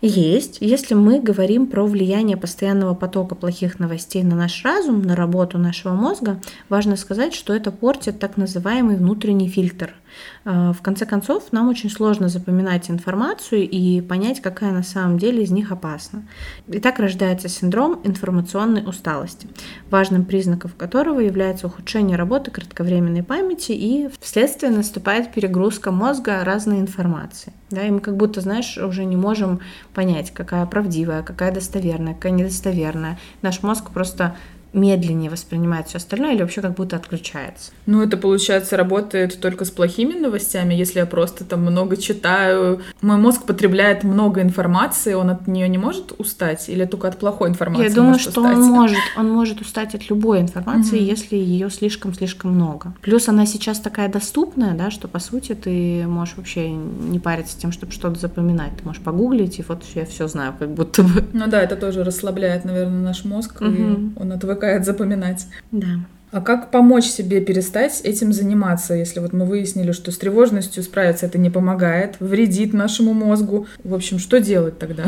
Есть. 0.00 0.58
Если 0.60 0.94
мы 0.94 1.18
говорим 1.18 1.66
про 1.66 1.84
влияние 1.86 2.36
постоянного 2.36 2.94
потока 2.94 3.34
плохих 3.34 3.80
новостей 3.80 4.22
на 4.22 4.36
наш 4.36 4.64
разум, 4.64 5.02
на 5.02 5.16
работу 5.16 5.58
нашего 5.58 5.94
мозга, 5.94 6.40
важно 6.68 6.96
сказать, 6.96 7.34
что 7.34 7.52
это 7.52 7.72
портит 7.72 8.20
так 8.20 8.36
называемый 8.36 8.96
внутренний 8.96 9.48
фильтр– 9.48 9.92
в 10.44 10.76
конце 10.82 11.06
концов, 11.06 11.52
нам 11.52 11.68
очень 11.68 11.90
сложно 11.90 12.28
запоминать 12.28 12.90
информацию 12.90 13.68
и 13.68 14.00
понять, 14.00 14.40
какая 14.40 14.72
на 14.72 14.82
самом 14.82 15.18
деле 15.18 15.42
из 15.42 15.50
них 15.50 15.72
опасна. 15.72 16.26
И 16.68 16.78
так 16.78 16.98
рождается 16.98 17.48
синдром 17.48 18.00
информационной 18.04 18.86
усталости, 18.86 19.48
важным 19.90 20.24
признаком 20.24 20.70
которого 20.76 21.20
является 21.20 21.66
ухудшение 21.66 22.16
работы 22.16 22.50
кратковременной 22.50 23.22
памяти 23.22 23.72
и 23.72 24.08
вследствие 24.20 24.72
наступает 24.72 25.32
перегрузка 25.32 25.90
мозга 25.90 26.44
разной 26.44 26.80
информации. 26.80 27.52
Да, 27.70 27.82
и 27.82 27.90
мы 27.90 27.98
как 28.00 28.16
будто, 28.16 28.40
знаешь, 28.40 28.78
уже 28.78 29.04
не 29.04 29.16
можем 29.16 29.60
понять, 29.92 30.30
какая 30.30 30.64
правдивая, 30.66 31.22
какая 31.22 31.52
достоверная, 31.52 32.14
какая 32.14 32.32
недостоверная. 32.32 33.18
Наш 33.42 33.62
мозг 33.62 33.90
просто 33.90 34.36
медленнее 34.76 35.30
воспринимает 35.30 35.88
все 35.88 35.96
остальное 35.98 36.34
или 36.34 36.42
вообще 36.42 36.60
как 36.60 36.74
будто 36.74 36.96
отключается. 36.96 37.72
Ну, 37.86 38.02
это, 38.02 38.16
получается, 38.16 38.76
работает 38.76 39.40
только 39.40 39.64
с 39.64 39.70
плохими 39.70 40.12
новостями, 40.12 40.74
если 40.74 41.00
я 41.00 41.06
просто 41.06 41.44
там 41.44 41.62
много 41.62 41.96
читаю. 41.96 42.82
Мой 43.00 43.16
мозг 43.16 43.44
потребляет 43.44 44.04
много 44.04 44.42
информации, 44.42 45.14
он 45.14 45.30
от 45.30 45.48
нее 45.48 45.68
не 45.68 45.78
может 45.78 46.12
устать 46.18 46.68
или 46.68 46.84
только 46.84 47.08
от 47.08 47.18
плохой 47.18 47.48
информации? 47.48 47.88
Я 47.88 47.94
думаю, 47.94 48.18
что 48.18 48.42
устать? 48.42 48.56
он 48.56 48.62
может, 48.64 48.98
он 49.16 49.30
может 49.30 49.60
устать 49.60 49.94
от 49.94 50.08
любой 50.10 50.40
информации, 50.40 50.98
угу. 50.98 51.04
если 51.04 51.36
ее 51.36 51.70
слишком-слишком 51.70 52.52
много. 52.52 52.94
Плюс 53.00 53.28
она 53.28 53.46
сейчас 53.46 53.80
такая 53.80 54.08
доступная, 54.08 54.74
да, 54.74 54.90
что 54.90 55.08
по 55.08 55.18
сути 55.18 55.54
ты 55.54 56.06
можешь 56.06 56.36
вообще 56.36 56.70
не 56.70 57.18
париться 57.18 57.58
тем, 57.58 57.72
чтобы 57.72 57.92
что-то 57.92 58.20
запоминать. 58.20 58.72
Ты 58.78 58.84
можешь 58.84 59.02
погуглить, 59.02 59.58
и 59.58 59.64
вот 59.66 59.84
я 59.94 60.04
все 60.04 60.28
знаю, 60.28 60.54
как 60.58 60.70
будто 60.70 61.02
бы. 61.02 61.24
Ну 61.32 61.46
да, 61.46 61.62
это 61.62 61.76
тоже 61.76 62.04
расслабляет, 62.04 62.64
наверное, 62.64 63.00
наш 63.00 63.24
мозг, 63.24 63.60
угу. 63.60 63.70
и 63.70 63.96
он 64.16 64.32
отвыкает 64.32 64.65
запоминать. 64.84 65.46
Да. 65.72 65.86
А 66.32 66.40
как 66.40 66.70
помочь 66.70 67.04
себе 67.04 67.40
перестать 67.40 68.00
этим 68.02 68.32
заниматься, 68.32 68.94
если 68.94 69.20
вот 69.20 69.32
мы 69.32 69.46
выяснили, 69.46 69.92
что 69.92 70.10
с 70.10 70.18
тревожностью 70.18 70.82
справиться 70.82 71.26
это 71.26 71.38
не 71.38 71.50
помогает, 71.50 72.16
вредит 72.20 72.72
нашему 72.74 73.14
мозгу? 73.14 73.66
В 73.84 73.94
общем, 73.94 74.18
что 74.18 74.40
делать 74.40 74.78
тогда? 74.78 75.04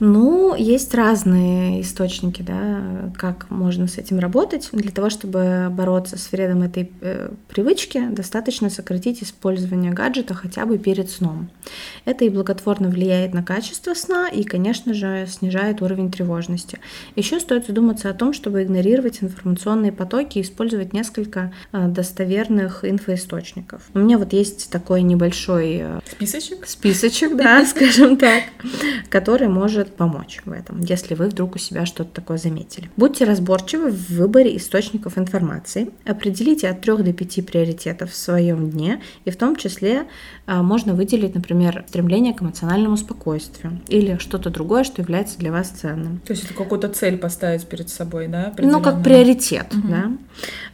Ну, 0.00 0.54
есть 0.54 0.94
разные 0.94 1.80
источники, 1.80 2.42
да, 2.42 3.10
как 3.16 3.50
можно 3.50 3.88
с 3.88 3.98
этим 3.98 4.18
работать. 4.18 4.68
Для 4.72 4.92
того, 4.92 5.10
чтобы 5.10 5.68
бороться 5.70 6.16
с 6.16 6.30
вредом 6.30 6.62
этой 6.62 6.90
э, 7.00 7.30
привычки, 7.48 8.06
достаточно 8.10 8.70
сократить 8.70 9.22
использование 9.22 9.92
гаджета 9.92 10.34
хотя 10.34 10.66
бы 10.66 10.78
перед 10.78 11.10
сном. 11.10 11.50
Это 12.04 12.24
и 12.24 12.28
благотворно 12.28 12.88
влияет 12.88 13.34
на 13.34 13.42
качество 13.42 13.94
сна 13.94 14.28
и, 14.28 14.44
конечно 14.44 14.94
же, 14.94 15.26
снижает 15.28 15.82
уровень 15.82 16.12
тревожности. 16.12 16.78
Еще 17.16 17.40
стоит 17.40 17.66
задуматься 17.66 18.08
о 18.08 18.14
том, 18.14 18.32
чтобы 18.32 18.62
игнорировать 18.62 19.22
информационные 19.22 19.92
потоки 19.92 20.38
и 20.38 20.42
использовать 20.42 20.92
несколько 20.92 21.52
э, 21.72 21.88
достоверных 21.88 22.84
инфоисточников. 22.84 23.82
У 23.94 23.98
меня 23.98 24.18
вот 24.18 24.32
есть 24.32 24.70
такой 24.70 25.02
небольшой 25.02 25.78
э, 25.82 26.00
списочек, 26.08 26.66
списочек, 26.66 27.36
да, 27.36 27.64
скажем 27.66 28.16
так, 28.16 28.44
который 29.08 29.48
может 29.48 29.87
может 29.88 29.96
помочь 29.96 30.40
в 30.44 30.52
этом, 30.52 30.80
если 30.80 31.14
вы 31.14 31.28
вдруг 31.28 31.56
у 31.56 31.58
себя 31.58 31.86
что-то 31.86 32.10
такое 32.10 32.38
заметили. 32.38 32.90
Будьте 32.96 33.24
разборчивы 33.24 33.90
в 33.90 34.10
выборе 34.10 34.56
источников 34.56 35.18
информации, 35.18 35.90
определите 36.04 36.68
от 36.68 36.80
3 36.80 36.96
до 36.98 37.12
5 37.12 37.46
приоритетов 37.46 38.10
в 38.10 38.16
своем 38.16 38.70
дне, 38.70 39.00
и 39.24 39.30
в 39.30 39.36
том 39.36 39.56
числе 39.56 40.06
а, 40.46 40.62
можно 40.62 40.94
выделить, 40.94 41.34
например, 41.34 41.84
стремление 41.88 42.34
к 42.34 42.42
эмоциональному 42.42 42.96
спокойствию 42.96 43.80
или 43.88 44.18
что-то 44.18 44.50
другое, 44.50 44.84
что 44.84 45.02
является 45.02 45.38
для 45.38 45.52
вас 45.52 45.68
ценным. 45.68 46.20
То 46.26 46.32
есть 46.32 46.44
это 46.44 46.54
какую-то 46.54 46.88
цель 46.88 47.18
поставить 47.18 47.66
перед 47.66 47.88
собой, 47.88 48.28
да? 48.28 48.52
Ну, 48.58 48.80
как 48.80 49.02
приоритет, 49.02 49.66
угу. 49.72 49.88
да. 49.88 50.12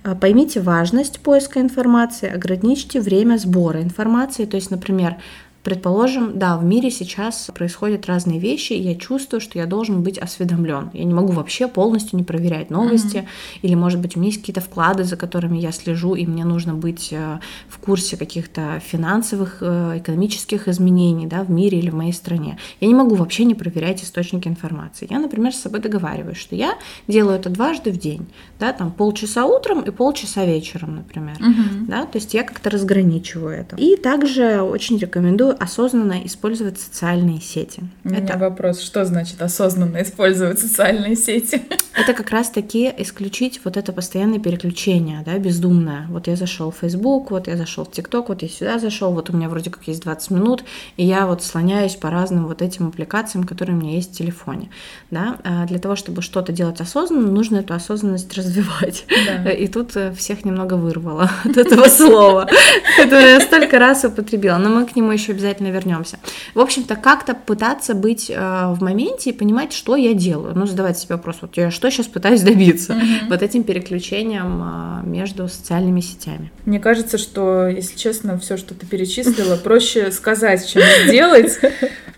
А, 0.03 0.15
поймите 0.15 0.61
важность 0.61 1.21
поиска 1.21 1.61
информации, 1.61 2.33
ограничьте 2.33 3.01
время 3.01 3.39
сбора 3.39 3.83
информации, 3.83 4.45
то 4.45 4.57
есть, 4.57 4.71
например, 4.71 5.17
Предположим, 5.65 6.39
да, 6.39 6.59
в 6.59 6.65
мире 6.65 6.91
сейчас 6.91 7.51
происходят 7.55 8.05
разные 8.05 8.39
вещи, 8.39 8.75
и 8.75 8.83
я 8.83 8.95
чувствую, 8.95 9.41
что 9.41 9.59
я 9.59 9.65
должен 9.65 10.03
быть 10.03 10.19
осведомлен. 10.19 10.91
Я 10.93 11.05
не 11.05 11.15
могу 11.15 11.33
вообще 11.33 11.69
полностью 11.69 12.19
не 12.19 12.23
проверять 12.23 12.69
новости, 12.69 13.17
mm-hmm. 13.17 13.61
или, 13.63 13.75
может 13.75 13.99
быть, 13.99 14.15
у 14.15 14.21
меня 14.21 14.29
есть 14.29 14.41
какие-то 14.41 14.61
вклады, 14.61 15.05
за 15.05 15.17
которыми 15.17 15.57
я 15.57 15.73
слежу, 15.73 16.17
и 16.17 16.27
мне 16.27 16.45
нужно 16.45 16.75
быть 16.75 17.09
э, 17.13 17.39
в 17.69 17.79
курсе 17.79 18.19
каких-то 18.19 18.83
финансовых, 18.85 19.59
э, 19.63 20.01
экономических 20.01 20.69
изменений 20.69 21.27
да, 21.27 21.43
в 21.43 21.51
мире 21.51 21.79
или 21.79 21.89
в 21.89 21.95
моей 21.95 22.13
стране. 22.13 22.59
Я 22.81 22.89
не 22.89 22.95
могу 22.95 23.15
вообще 23.15 23.47
не 23.47 23.55
проверять 23.55 24.05
источники 24.05 24.49
информации. 24.49 25.07
Я, 25.09 25.19
например, 25.19 25.55
с 25.55 25.63
собой 25.63 25.81
договариваюсь, 25.81 26.37
что 26.37 26.55
я 26.55 26.75
делаю 27.09 27.39
это 27.39 27.49
дважды 27.49 27.91
в 27.91 27.97
день, 27.97 28.27
да, 28.61 28.75
там 28.75 28.93
полчаса 28.93 29.47
утром 29.47 29.81
и 29.81 29.91
полчаса 29.91 30.45
вечером, 30.45 30.97
например, 30.97 31.37
mm-hmm. 31.39 31.87
да, 31.89 32.05
то 32.05 32.19
есть 32.19 32.35
я 32.35 32.43
как-то 32.43 32.69
разграничиваю 32.69 33.61
это. 33.61 33.77
И 33.77 33.97
также 33.97 34.61
очень 34.61 34.99
рекомендую 34.99 35.54
осознанно 35.59 36.25
использовать 36.25 36.79
социальные 36.79 37.41
сети. 37.41 37.83
У 38.05 38.09
меня 38.09 38.21
это... 38.21 38.39
вопрос, 38.39 38.81
что 38.81 39.05
значит 39.05 39.41
осознанно 39.43 40.03
использовать 40.03 40.59
социальные 40.59 41.17
сети? 41.17 41.63
Это 41.97 42.13
как 42.13 42.31
раз-таки 42.31 42.93
исключить 42.99 43.61
вот 43.65 43.77
это 43.77 43.93
постоянное 43.93 44.41
переключение, 44.41 45.23
да, 45.25 45.39
бездумное. 45.39 46.07
Вот 46.09 46.27
я 46.27 46.35
зашел 46.35 46.73
в 46.73 46.77
Facebook, 46.77 47.31
вот 47.31 47.47
я 47.47 47.57
зашел 47.57 47.85
в 47.85 47.91
TikTok, 47.91 48.25
вот 48.29 48.43
я 48.43 48.49
сюда 48.49 48.79
зашел, 48.79 49.13
вот 49.13 49.31
у 49.31 49.37
меня 49.37 49.49
вроде 49.49 49.71
как 49.71 49.87
есть 49.87 50.03
20 50.03 50.31
минут, 50.31 50.65
и 50.97 51.05
я 51.05 51.27
вот 51.27 51.45
слоняюсь 51.45 51.95
по 51.95 52.11
разным 52.11 52.47
вот 52.47 52.63
этим 52.63 52.89
аппликациям, 52.89 53.45
которые 53.45 53.77
у 53.77 53.81
меня 53.81 53.93
есть 53.93 54.13
в 54.13 54.19
телефоне, 54.19 54.71
да. 55.11 55.39
А 55.45 55.67
для 55.67 55.79
того, 55.79 55.95
чтобы 55.95 56.21
что-то 56.21 56.53
делать 56.53 56.81
осознанно, 56.81 57.31
нужно 57.31 57.59
эту 57.59 57.75
осознанность 57.75 58.35
развивать. 58.37 59.05
Да. 59.45 59.51
И 59.51 59.69
тут 59.69 59.97
э, 59.97 60.13
всех 60.15 60.45
немного 60.45 60.75
вырвало 60.75 61.31
от 61.45 61.57
этого 61.57 61.87
слова, 61.87 62.49
которое 62.97 63.35
я 63.35 63.41
столько 63.41 63.79
раз 63.79 64.05
употребила, 64.05 64.59
но 64.59 64.69
мы 64.69 64.87
к 64.87 64.97
нему 64.97 65.13
еще 65.13 65.33
обязательно 65.33 65.44
обязательно 65.45 65.69
вернемся. 65.69 66.19
В 66.55 66.61
общем-то, 66.61 66.97
как-то 66.97 67.35
пытаться 67.35 67.95
быть 67.95 68.31
э, 68.31 68.35
в 68.35 68.83
моменте 68.83 69.31
и 69.31 69.33
понимать, 69.33 69.73
что 69.73 69.95
я 69.97 70.15
делаю. 70.15 70.55
Ну, 70.57 70.67
задавать 70.67 70.99
себе 70.99 71.17
вопрос, 71.17 71.37
вот 71.43 71.57
я 71.57 71.71
что 71.71 71.91
сейчас 71.91 72.07
пытаюсь 72.07 72.43
добиться 72.43 72.95
mm-hmm. 72.95 73.29
вот 73.29 73.43
этим 73.43 73.63
переключением 73.63 74.63
э, 74.63 75.07
между 75.07 75.49
социальными 75.49 76.01
сетями. 76.01 76.51
Мне 76.65 76.81
кажется, 76.81 77.19
что, 77.19 77.69
если 77.69 77.97
честно, 77.97 78.39
все, 78.39 78.57
что 78.57 78.75
ты 78.75 78.87
перечислила, 78.87 79.57
проще 79.57 80.11
сказать, 80.13 80.67
чем 80.67 80.83
сделать. 81.07 81.59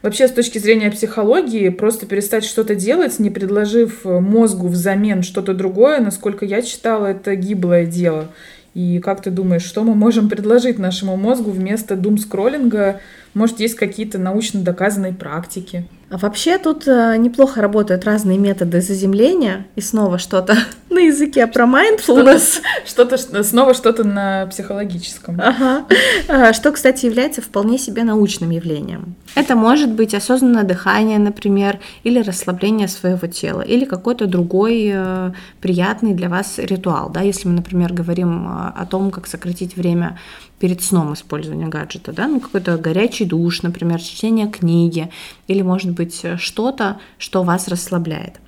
Вообще, 0.02 0.28
с 0.28 0.32
точки 0.32 0.58
зрения 0.58 0.90
психологии, 0.90 1.68
просто 1.70 2.06
перестать 2.06 2.44
что-то 2.44 2.76
делать, 2.76 3.18
не 3.18 3.30
предложив 3.30 4.04
мозгу 4.04 4.68
взамен 4.68 5.22
что-то 5.22 5.52
другое, 5.52 6.00
насколько 6.00 6.44
я 6.44 6.62
читала, 6.62 7.06
это 7.06 7.34
гиблое 7.34 7.86
дело. 7.86 8.28
И 8.76 8.98
как 8.98 9.22
ты 9.22 9.30
думаешь, 9.30 9.64
что 9.64 9.84
мы 9.84 9.94
можем 9.94 10.28
предложить 10.28 10.78
нашему 10.78 11.16
мозгу 11.16 11.50
вместо 11.50 11.96
дум-скроллинга? 11.96 13.00
Может, 13.36 13.60
есть 13.60 13.74
какие-то 13.74 14.18
научно 14.18 14.62
доказанные 14.62 15.12
практики? 15.12 15.86
А 16.08 16.16
вообще 16.16 16.56
тут 16.56 16.88
э, 16.88 17.16
неплохо 17.18 17.60
работают 17.60 18.06
разные 18.06 18.38
методы 18.38 18.80
заземления 18.80 19.66
и 19.74 19.82
снова 19.82 20.16
что-то 20.16 20.56
на 20.88 21.00
языке 21.00 21.46
про 21.46 21.66
mindfulness. 21.66 22.60
Что-то, 22.86 23.18
снова 23.42 23.74
что-то 23.74 24.04
на 24.04 24.46
психологическом. 24.46 25.38
Ага. 25.38 25.84
А, 26.28 26.54
что, 26.54 26.72
кстати, 26.72 27.04
является 27.04 27.42
вполне 27.42 27.76
себе 27.76 28.04
научным 28.04 28.48
явлением. 28.50 29.16
Это 29.34 29.54
может 29.54 29.90
быть 29.90 30.14
осознанное 30.14 30.62
дыхание, 30.62 31.18
например, 31.18 31.80
или 32.04 32.22
расслабление 32.22 32.88
своего 32.88 33.26
тела, 33.26 33.60
или 33.60 33.84
какой-то 33.84 34.26
другой 34.26 34.90
э, 34.94 35.32
приятный 35.60 36.14
для 36.14 36.30
вас 36.30 36.54
ритуал. 36.56 37.10
Да? 37.10 37.20
Если 37.20 37.48
мы, 37.48 37.54
например, 37.54 37.92
говорим 37.92 38.48
э, 38.48 38.72
о 38.74 38.86
том, 38.86 39.10
как 39.10 39.26
сократить 39.26 39.76
время 39.76 40.18
перед 40.58 40.82
сном 40.82 41.12
использования 41.14 41.68
гаджета, 41.68 42.12
да, 42.12 42.28
ну 42.28 42.40
какой-то 42.40 42.78
горячий 42.78 43.24
душ, 43.24 43.62
например, 43.62 44.00
чтение 44.00 44.48
книги, 44.48 45.10
или 45.48 45.62
может 45.62 45.90
быть 45.92 46.24
что-то, 46.38 46.98
что 47.18 47.42
вас 47.42 47.68
расслабляет. 47.68 48.40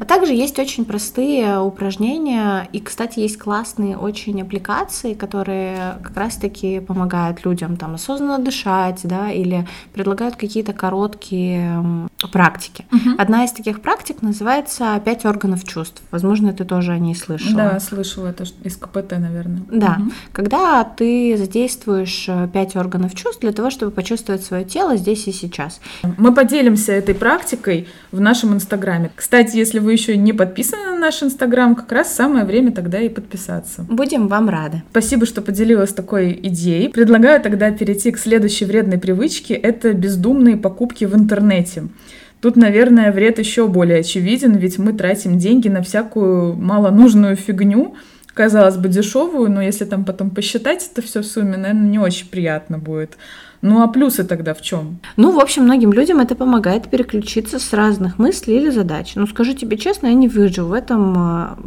А 0.00 0.04
также 0.04 0.32
есть 0.34 0.58
очень 0.58 0.84
простые 0.84 1.58
упражнения, 1.60 2.68
и, 2.72 2.80
кстати, 2.80 3.20
есть 3.20 3.38
классные 3.38 3.96
очень 3.96 4.40
аппликации, 4.42 5.14
которые 5.14 5.98
как 6.02 6.16
раз-таки 6.16 6.80
помогают 6.80 7.44
людям 7.44 7.76
там 7.76 7.94
осознанно 7.94 8.38
дышать, 8.38 9.00
да, 9.04 9.30
или 9.30 9.66
предлагают 9.94 10.36
какие-то 10.36 10.72
короткие 10.72 12.08
практики. 12.32 12.84
Угу. 12.92 13.16
Одна 13.18 13.44
из 13.44 13.52
таких 13.52 13.80
практик 13.80 14.22
называется 14.22 15.00
«Пять 15.04 15.24
органов 15.24 15.64
чувств». 15.64 16.02
Возможно, 16.10 16.52
ты 16.52 16.64
тоже 16.64 16.92
о 16.92 16.98
ней 16.98 17.14
слышала. 17.14 17.56
Да, 17.56 17.80
слышала, 17.80 18.28
это 18.28 18.44
из 18.62 18.76
КПТ, 18.76 19.12
наверное. 19.12 19.62
Да, 19.70 19.98
угу. 20.00 20.12
когда 20.32 20.84
ты 20.84 21.36
задействуешь 21.38 22.26
э, 22.28 22.48
пять 22.52 22.76
органов 22.76 23.14
чувств 23.14 23.40
для 23.40 23.52
того, 23.52 23.70
чтобы 23.70 23.92
почувствовать 23.92 24.44
свое 24.44 24.64
тело 24.64 24.96
здесь 24.96 25.26
и 25.28 25.32
сейчас. 25.32 25.80
Мы 26.18 26.34
поделимся 26.34 26.92
этой 26.92 27.14
практикой 27.14 27.88
в 28.12 28.20
нашем 28.20 28.54
инстаграме. 28.54 29.10
Кстати, 29.14 29.37
если 29.54 29.78
вы 29.78 29.92
еще 29.92 30.16
не 30.16 30.32
подписаны 30.32 30.90
на 30.90 30.98
наш 30.98 31.22
инстаграм, 31.22 31.74
как 31.74 31.90
раз 31.92 32.14
самое 32.14 32.44
время 32.44 32.72
тогда 32.72 33.00
и 33.00 33.08
подписаться. 33.08 33.86
Будем 33.88 34.28
вам 34.28 34.48
рады. 34.48 34.82
Спасибо, 34.90 35.26
что 35.26 35.42
поделилась 35.42 35.92
такой 35.92 36.38
идеей. 36.42 36.88
Предлагаю 36.88 37.40
тогда 37.40 37.70
перейти 37.70 38.10
к 38.10 38.18
следующей 38.18 38.64
вредной 38.64 38.98
привычке. 38.98 39.54
Это 39.54 39.92
бездумные 39.92 40.56
покупки 40.56 41.04
в 41.04 41.14
интернете. 41.14 41.84
Тут, 42.40 42.56
наверное, 42.56 43.12
вред 43.12 43.38
еще 43.38 43.66
более 43.66 44.00
очевиден, 44.00 44.56
ведь 44.56 44.78
мы 44.78 44.92
тратим 44.92 45.38
деньги 45.38 45.68
на 45.68 45.82
всякую 45.82 46.54
малонужную 46.54 47.34
фигню, 47.34 47.96
казалось 48.32 48.76
бы, 48.76 48.88
дешевую, 48.88 49.50
но 49.50 49.60
если 49.60 49.84
там 49.84 50.04
потом 50.04 50.30
посчитать 50.30 50.88
это 50.92 51.02
все 51.02 51.22
в 51.22 51.26
сумме, 51.26 51.56
наверное, 51.56 51.90
не 51.90 51.98
очень 51.98 52.28
приятно 52.28 52.78
будет. 52.78 53.18
Ну 53.62 53.82
а 53.82 53.88
плюсы 53.88 54.24
тогда 54.24 54.54
в 54.54 54.62
чем? 54.62 55.00
Ну, 55.16 55.32
в 55.32 55.40
общем, 55.40 55.64
многим 55.64 55.92
людям 55.92 56.20
это 56.20 56.34
помогает 56.34 56.88
переключиться 56.88 57.58
с 57.58 57.72
разных 57.72 58.18
мыслей 58.18 58.56
или 58.56 58.70
задач. 58.70 59.12
Ну, 59.16 59.26
скажу 59.26 59.54
тебе 59.54 59.76
честно, 59.76 60.08
я 60.08 60.14
не 60.14 60.28
вижу 60.28 60.66
в 60.66 60.72
этом 60.72 61.14
а, 61.16 61.58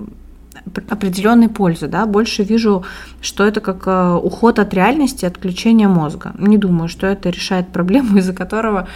определенной 0.89 1.49
пользы, 1.49 1.87
да, 1.87 2.05
больше 2.05 2.43
вижу, 2.43 2.85
что 3.21 3.45
это 3.45 3.61
как 3.61 3.83
э, 3.87 4.13
уход 4.13 4.59
от 4.59 4.73
реальности, 4.73 5.25
отключение 5.25 5.87
мозга. 5.87 6.33
Не 6.37 6.57
думаю, 6.57 6.87
что 6.87 7.07
это 7.07 7.29
решает 7.29 7.69
проблему, 7.69 8.17
из-за 8.19 8.33
которого 8.33 8.87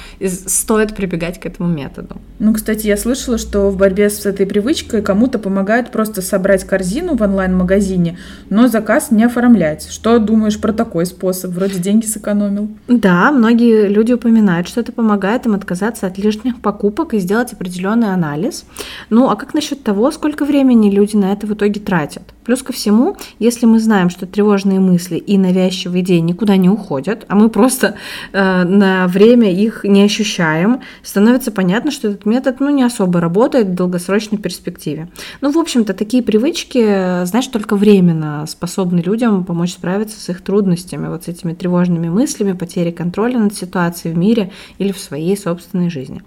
стоит 0.48 0.96
прибегать 0.96 1.40
к 1.40 1.46
этому 1.46 1.70
методу. 1.70 2.18
Ну, 2.40 2.54
кстати, 2.54 2.88
я 2.88 2.98
слышала, 2.98 3.38
что 3.38 3.70
в 3.70 3.78
борьбе 3.78 4.10
с 4.10 4.26
этой 4.26 4.46
привычкой 4.46 5.02
кому-то 5.02 5.40
помогает 5.40 5.92
просто 5.92 6.22
собрать 6.22 6.64
корзину 6.66 7.16
в 7.16 7.22
онлайн-магазине, 7.22 8.18
но 8.50 8.68
заказ 8.68 9.12
не 9.12 9.24
оформлять. 9.24 9.88
Что 9.90 10.20
думаешь 10.20 10.60
про 10.60 10.74
такой 10.74 11.06
способ? 11.06 11.52
Вроде 11.52 11.80
деньги 11.80 12.06
сэкономил. 12.06 12.70
Да, 12.88 13.32
многие 13.32 13.88
люди 13.88 14.14
упоминают, 14.14 14.68
что 14.68 14.82
это 14.82 14.92
помогает 14.92 15.46
им 15.46 15.56
отказаться 15.56 16.08
от 16.08 16.18
лишних 16.18 16.60
покупок 16.62 17.14
и 17.14 17.20
сделать 17.20 17.54
определенный 17.54 18.14
анализ. 18.14 18.66
Ну, 19.10 19.30
а 19.30 19.36
как 19.36 19.54
насчет 19.54 19.84
того, 19.84 20.12
сколько 20.12 20.46
времени 20.46 20.90
люди 20.90 21.16
на 21.16 21.32
это 21.32 21.48
итоге 21.56 21.80
тратят. 21.80 22.36
Плюс 22.46 22.62
ко 22.62 22.72
всему, 22.72 23.18
если 23.40 23.66
мы 23.66 23.80
знаем, 23.80 24.12
что 24.12 24.28
тревожные 24.28 24.80
мысли 24.80 25.18
и 25.18 25.36
навязчивые 25.38 26.04
идеи 26.04 26.20
никуда 26.20 26.58
не 26.58 26.70
уходят, 26.70 27.26
а 27.28 27.36
мы 27.36 27.50
просто 27.50 27.96
э, 28.34 28.64
на 28.64 29.08
время 29.08 29.52
их 29.52 29.84
не 29.84 30.04
ощущаем, 30.04 30.82
становится 31.02 31.52
понятно, 31.52 31.90
что 31.90 32.10
этот 32.10 32.26
метод 32.26 32.60
ну, 32.60 32.70
не 32.70 32.84
особо 32.84 33.20
работает 33.20 33.68
в 33.68 33.74
долгосрочной 33.74 34.38
перспективе. 34.38 35.10
Ну, 35.42 35.52
в 35.52 35.58
общем-то, 35.58 35.96
такие 35.96 36.22
привычки, 36.22 37.26
знаешь, 37.26 37.48
только 37.48 37.76
временно 37.76 38.46
способны 38.48 39.00
людям 39.00 39.44
помочь 39.44 39.74
справиться 39.74 40.20
с 40.20 40.30
их 40.30 40.42
трудностями, 40.42 41.08
вот 41.08 41.24
с 41.24 41.28
этими 41.28 41.54
тревожными 41.54 42.10
мыслями, 42.10 42.54
потерей 42.54 42.92
контроля 42.92 43.40
над 43.40 43.56
ситуацией 43.56 44.14
в 44.14 44.18
мире 44.18 44.52
или 44.78 44.92
в 44.92 45.00
своей 45.00 45.36
собственной 45.36 45.90
жизни. 45.90 46.22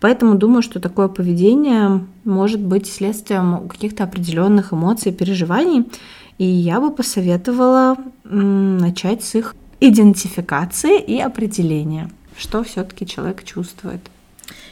Поэтому 0.00 0.34
думаю, 0.34 0.60
что 0.60 0.80
такое 0.80 1.08
поведение 1.08 2.04
может 2.24 2.60
быть 2.60 2.86
следствием 2.86 3.68
каких-то 3.68 4.04
определенных 4.04 4.72
эмоций, 4.72 5.12
переживаний. 5.12 5.86
И 6.38 6.44
я 6.44 6.80
бы 6.80 6.90
посоветовала 6.90 7.96
начать 8.24 9.22
с 9.22 9.34
их 9.34 9.54
идентификации 9.80 11.00
и 11.00 11.20
определения, 11.20 12.10
что 12.36 12.62
все-таки 12.64 13.06
человек 13.06 13.44
чувствует. 13.44 14.00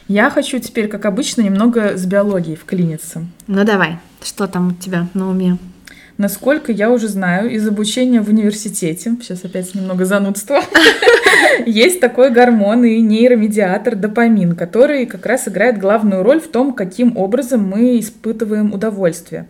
Я 0.07 0.29
хочу 0.29 0.59
теперь, 0.59 0.87
как 0.87 1.05
обычно, 1.05 1.41
немного 1.41 1.97
с 1.97 2.05
биологией 2.05 2.57
вклиниться. 2.57 3.25
Ну 3.47 3.63
давай, 3.63 3.99
что 4.21 4.47
там 4.47 4.69
у 4.69 4.73
тебя 4.73 5.07
на 5.13 5.29
уме? 5.29 5.57
Насколько 6.21 6.71
я 6.71 6.91
уже 6.91 7.07
знаю 7.07 7.49
из 7.49 7.67
обучения 7.67 8.21
в 8.21 8.29
университете, 8.29 9.17
сейчас 9.19 9.43
опять 9.43 9.73
немного 9.73 10.05
занудство, 10.05 10.59
есть 11.65 11.99
такой 11.99 12.29
гормон 12.29 12.83
и 12.85 13.01
нейромедиатор 13.01 13.95
допамин, 13.95 14.55
который 14.55 15.07
как 15.07 15.25
раз 15.25 15.47
играет 15.47 15.79
главную 15.79 16.21
роль 16.21 16.39
в 16.39 16.47
том, 16.47 16.73
каким 16.73 17.17
образом 17.17 17.67
мы 17.67 17.99
испытываем 17.99 18.71
удовольствие. 18.71 19.47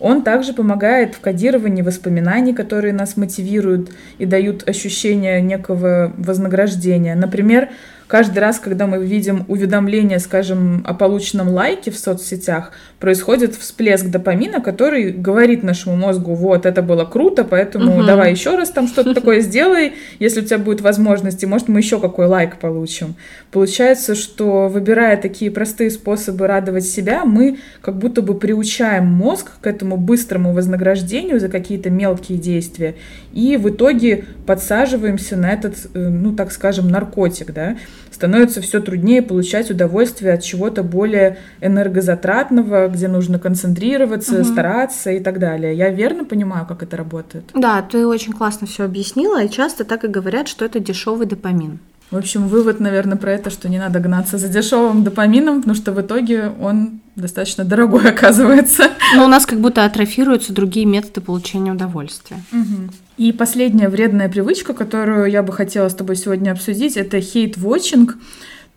Он 0.00 0.24
также 0.24 0.54
помогает 0.54 1.14
в 1.14 1.20
кодировании 1.20 1.82
воспоминаний, 1.82 2.52
которые 2.52 2.92
нас 2.92 3.16
мотивируют 3.16 3.92
и 4.18 4.26
дают 4.26 4.68
ощущение 4.68 5.40
некого 5.40 6.12
вознаграждения. 6.16 7.14
Например, 7.14 7.68
каждый 8.08 8.38
раз, 8.38 8.58
когда 8.58 8.86
мы 8.86 9.04
видим 9.04 9.44
уведомление, 9.46 10.18
скажем, 10.18 10.82
о 10.84 10.94
полученном 10.94 11.50
лайке 11.50 11.90
в 11.90 11.98
соцсетях, 11.98 12.72
происходит 12.98 13.54
всплеск 13.54 14.06
допамина, 14.06 14.60
который 14.60 15.12
говорит 15.12 15.62
нашему 15.62 15.94
мозгу, 15.96 16.34
вот, 16.34 16.66
это 16.66 16.82
было 16.82 17.04
круто, 17.04 17.44
поэтому 17.44 17.98
угу. 17.98 18.04
давай 18.04 18.32
еще 18.32 18.56
раз 18.56 18.70
там 18.70 18.88
что-то 18.88 19.14
такое 19.14 19.40
сделай, 19.40 19.92
если 20.18 20.40
у 20.40 20.44
тебя 20.44 20.58
будет 20.58 20.80
возможность, 20.80 21.42
и 21.42 21.46
может 21.46 21.68
мы 21.68 21.80
еще 21.80 22.00
какой 22.00 22.26
лайк 22.26 22.58
получим. 22.58 23.14
Получается, 23.52 24.14
что 24.14 24.68
выбирая 24.68 25.16
такие 25.16 25.50
простые 25.50 25.90
способы 25.90 26.46
радовать 26.46 26.84
себя, 26.84 27.24
мы 27.24 27.58
как 27.82 27.98
будто 27.98 28.22
бы 28.22 28.34
приучаем 28.34 29.06
мозг 29.06 29.52
к 29.60 29.66
этому 29.66 29.96
быстрому 29.96 30.52
вознаграждению 30.52 31.38
за 31.38 31.48
какие-то 31.48 31.90
мелкие 31.90 32.38
действия, 32.38 32.94
и 33.32 33.56
в 33.58 33.68
итоге 33.68 34.24
подсаживаемся 34.46 35.36
на 35.36 35.52
этот, 35.52 35.74
э, 35.94 36.08
ну, 36.08 36.34
так 36.34 36.50
скажем, 36.52 36.88
наркотик, 36.88 37.52
да, 37.52 37.76
становится 38.10 38.60
все 38.60 38.80
труднее 38.80 39.22
получать 39.22 39.70
удовольствие 39.70 40.32
от 40.32 40.42
чего-то 40.42 40.82
более 40.82 41.38
энергозатратного, 41.60 42.88
где 42.88 43.08
нужно 43.08 43.38
концентрироваться, 43.38 44.40
угу. 44.40 44.44
стараться 44.44 45.10
и 45.10 45.20
так 45.20 45.38
далее. 45.38 45.76
Я 45.76 45.90
верно 45.90 46.24
понимаю, 46.24 46.66
как 46.66 46.82
это 46.82 46.96
работает? 46.96 47.44
Да, 47.54 47.80
ты 47.82 48.06
очень 48.06 48.32
классно 48.32 48.66
все 48.66 48.84
объяснила, 48.84 49.42
и 49.42 49.50
часто 49.50 49.84
так 49.84 50.04
и 50.04 50.08
говорят, 50.08 50.48
что 50.48 50.64
это 50.64 50.80
дешевый 50.80 51.26
допамин. 51.26 51.78
В 52.10 52.16
общем, 52.16 52.48
вывод, 52.48 52.80
наверное, 52.80 53.18
про 53.18 53.32
это, 53.32 53.50
что 53.50 53.68
не 53.68 53.78
надо 53.78 54.00
гнаться 54.00 54.38
за 54.38 54.48
дешевым 54.48 55.04
допамином, 55.04 55.58
потому 55.58 55.74
что 55.74 55.92
в 55.92 56.00
итоге 56.00 56.50
он 56.60 57.00
достаточно 57.16 57.64
дорогой 57.64 58.08
оказывается. 58.10 58.84
Но 59.14 59.26
у 59.26 59.28
нас 59.28 59.44
как 59.44 59.60
будто 59.60 59.84
атрофируются 59.84 60.54
другие 60.54 60.86
методы 60.86 61.20
получения 61.20 61.72
удовольствия. 61.72 62.42
Угу. 62.50 62.90
И 63.18 63.32
последняя 63.32 63.88
вредная 63.88 64.28
привычка, 64.28 64.74
которую 64.74 65.28
я 65.28 65.42
бы 65.42 65.52
хотела 65.52 65.88
с 65.88 65.94
тобой 65.94 66.14
сегодня 66.14 66.52
обсудить, 66.52 66.96
это 66.96 67.20
хейт-вотчинг. 67.20 68.16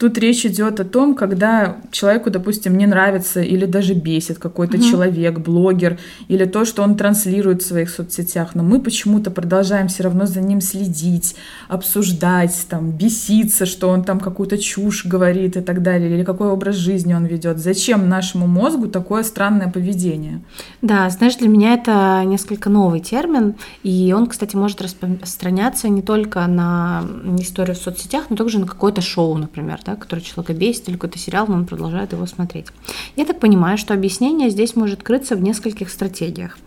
Тут 0.01 0.17
речь 0.17 0.47
идет 0.47 0.79
о 0.79 0.83
том, 0.83 1.13
когда 1.13 1.77
человеку, 1.91 2.31
допустим, 2.31 2.75
не 2.75 2.87
нравится 2.87 3.39
или 3.39 3.65
даже 3.65 3.93
бесит 3.93 4.39
какой-то 4.39 4.77
угу. 4.77 4.83
человек, 4.83 5.37
блогер, 5.37 5.99
или 6.27 6.45
то, 6.45 6.65
что 6.65 6.81
он 6.81 6.97
транслирует 6.97 7.61
в 7.61 7.67
своих 7.67 7.91
соцсетях, 7.91 8.55
но 8.55 8.63
мы 8.63 8.81
почему-то 8.81 9.29
продолжаем 9.29 9.89
все 9.89 10.01
равно 10.01 10.25
за 10.25 10.41
ним 10.41 10.59
следить, 10.59 11.35
обсуждать, 11.67 12.65
там, 12.67 12.89
беситься, 12.89 13.67
что 13.67 13.89
он 13.89 14.03
там 14.03 14.19
какую-то 14.19 14.57
чушь 14.57 15.05
говорит 15.05 15.55
и 15.55 15.61
так 15.61 15.83
далее, 15.83 16.11
или 16.11 16.23
какой 16.23 16.47
образ 16.47 16.77
жизни 16.77 17.13
он 17.13 17.25
ведет. 17.25 17.59
Зачем 17.59 18.09
нашему 18.09 18.47
мозгу 18.47 18.87
такое 18.87 19.21
странное 19.21 19.67
поведение? 19.67 20.41
Да, 20.81 21.07
знаешь, 21.11 21.35
для 21.35 21.47
меня 21.47 21.75
это 21.75 22.23
несколько 22.25 22.71
новый 22.71 23.01
термин, 23.01 23.53
и 23.83 24.15
он, 24.17 24.25
кстати, 24.25 24.55
может 24.55 24.81
распространяться 24.81 25.89
не 25.89 26.01
только 26.01 26.47
на 26.47 27.03
историю 27.37 27.75
в 27.75 27.79
соцсетях, 27.79 28.31
но 28.31 28.35
также 28.35 28.57
на 28.57 28.65
какое-то 28.65 29.01
шоу, 29.01 29.37
например, 29.37 29.79
да, 29.85 29.90
да, 29.91 30.01
который 30.01 30.21
человека 30.21 30.53
бесит, 30.53 30.87
или 30.87 30.95
какой-то 30.95 31.19
сериал, 31.19 31.45
но 31.47 31.55
он 31.55 31.65
продолжает 31.65 32.13
его 32.13 32.25
смотреть. 32.25 32.67
Я 33.15 33.25
так 33.25 33.39
понимаю, 33.39 33.77
что 33.77 33.93
объяснение 33.93 34.49
здесь 34.49 34.75
может 34.75 35.03
крыться 35.03 35.35
в 35.35 35.41
нескольких 35.41 35.89
стратегиях. 35.89 36.57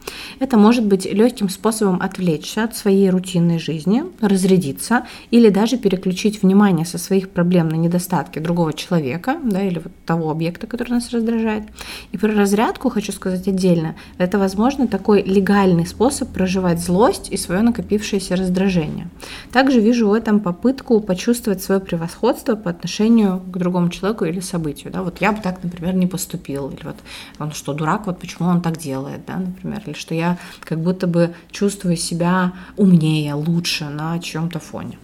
Это 0.40 0.56
может 0.56 0.84
быть 0.84 1.06
легким 1.06 1.48
способом 1.48 2.00
отвлечься 2.00 2.64
от 2.64 2.76
своей 2.76 3.10
рутинной 3.10 3.58
жизни, 3.58 4.04
разрядиться 4.20 5.06
или 5.30 5.48
даже 5.48 5.76
переключить 5.78 6.42
внимание 6.42 6.84
со 6.84 6.98
своих 6.98 7.30
проблем 7.30 7.68
на 7.68 7.76
недостатки 7.76 8.38
другого 8.38 8.72
человека 8.72 9.36
да, 9.42 9.62
или 9.62 9.78
вот 9.78 9.92
того 10.04 10.30
объекта, 10.30 10.66
который 10.66 10.90
нас 10.90 11.10
раздражает. 11.10 11.64
И 12.12 12.18
про 12.18 12.32
разрядку 12.32 12.90
хочу 12.90 13.12
сказать 13.12 13.48
отдельно. 13.48 13.94
Это, 14.18 14.38
возможно, 14.38 14.86
такой 14.86 15.22
легальный 15.22 15.86
способ 15.86 16.28
проживать 16.32 16.80
злость 16.80 17.30
и 17.30 17.36
свое 17.36 17.62
накопившееся 17.62 18.36
раздражение. 18.36 19.08
Также 19.52 19.80
вижу 19.80 20.08
в 20.08 20.12
этом 20.12 20.40
попытку 20.40 21.00
почувствовать 21.00 21.62
свое 21.62 21.80
превосходство 21.80 22.56
по 22.56 22.70
отношению 22.70 23.03
отношению 23.04 23.40
к 23.40 23.58
другому 23.58 23.88
человеку 23.90 24.24
или 24.24 24.40
событию. 24.40 24.92
Да? 24.92 25.02
Вот 25.02 25.20
я 25.20 25.32
бы 25.32 25.40
так, 25.42 25.62
например, 25.62 25.94
не 25.94 26.06
поступил. 26.06 26.70
Или 26.70 26.84
вот 26.84 26.96
он 27.38 27.52
что, 27.52 27.72
дурак, 27.72 28.06
вот 28.06 28.18
почему 28.18 28.48
он 28.48 28.60
так 28.60 28.78
делает, 28.78 29.20
да, 29.26 29.36
например. 29.36 29.82
Или 29.86 29.94
что 29.94 30.14
я 30.14 30.38
как 30.60 30.80
будто 30.80 31.06
бы 31.06 31.34
чувствую 31.50 31.96
себя 31.96 32.52
умнее, 32.76 33.34
лучше 33.34 33.84
на 33.84 34.18
чем-то 34.18 34.58
фоне. 34.58 34.98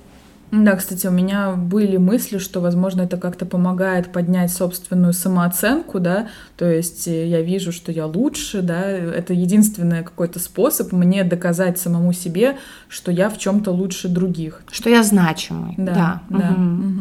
Да, 0.53 0.75
кстати, 0.75 1.07
у 1.07 1.13
меня 1.13 1.53
были 1.53 1.97
мысли, 1.97 2.39
что, 2.39 2.61
возможно, 2.61 3.03
это 3.03 3.17
как-то 3.17 3.47
помогает 3.47 4.13
поднять 4.13 4.53
собственную 4.53 5.13
самооценку, 5.13 6.01
да, 6.01 6.27
то 6.57 6.69
есть 6.69 7.07
э, 7.07 7.29
я 7.29 7.41
вижу, 7.41 7.71
что 7.71 7.93
я 7.93 8.07
лучше, 8.07 8.61
да, 8.61 8.81
это 8.81 9.33
единственный 9.33 10.03
какой-то 10.03 10.41
способ 10.41 10.91
мне 10.91 11.23
доказать 11.23 11.79
самому 11.79 12.13
себе, 12.13 12.57
что 12.89 13.13
я 13.13 13.31
в 13.31 13.39
чем-то 13.39 13.71
лучше 13.71 14.09
других. 14.09 14.63
Что 14.73 14.91
я 14.91 15.05
значимый. 15.05 15.75
Да, 15.77 16.23
да. 16.29 16.39
да. 16.39 16.51
Угу. 16.51 16.87
Угу. 16.89 17.00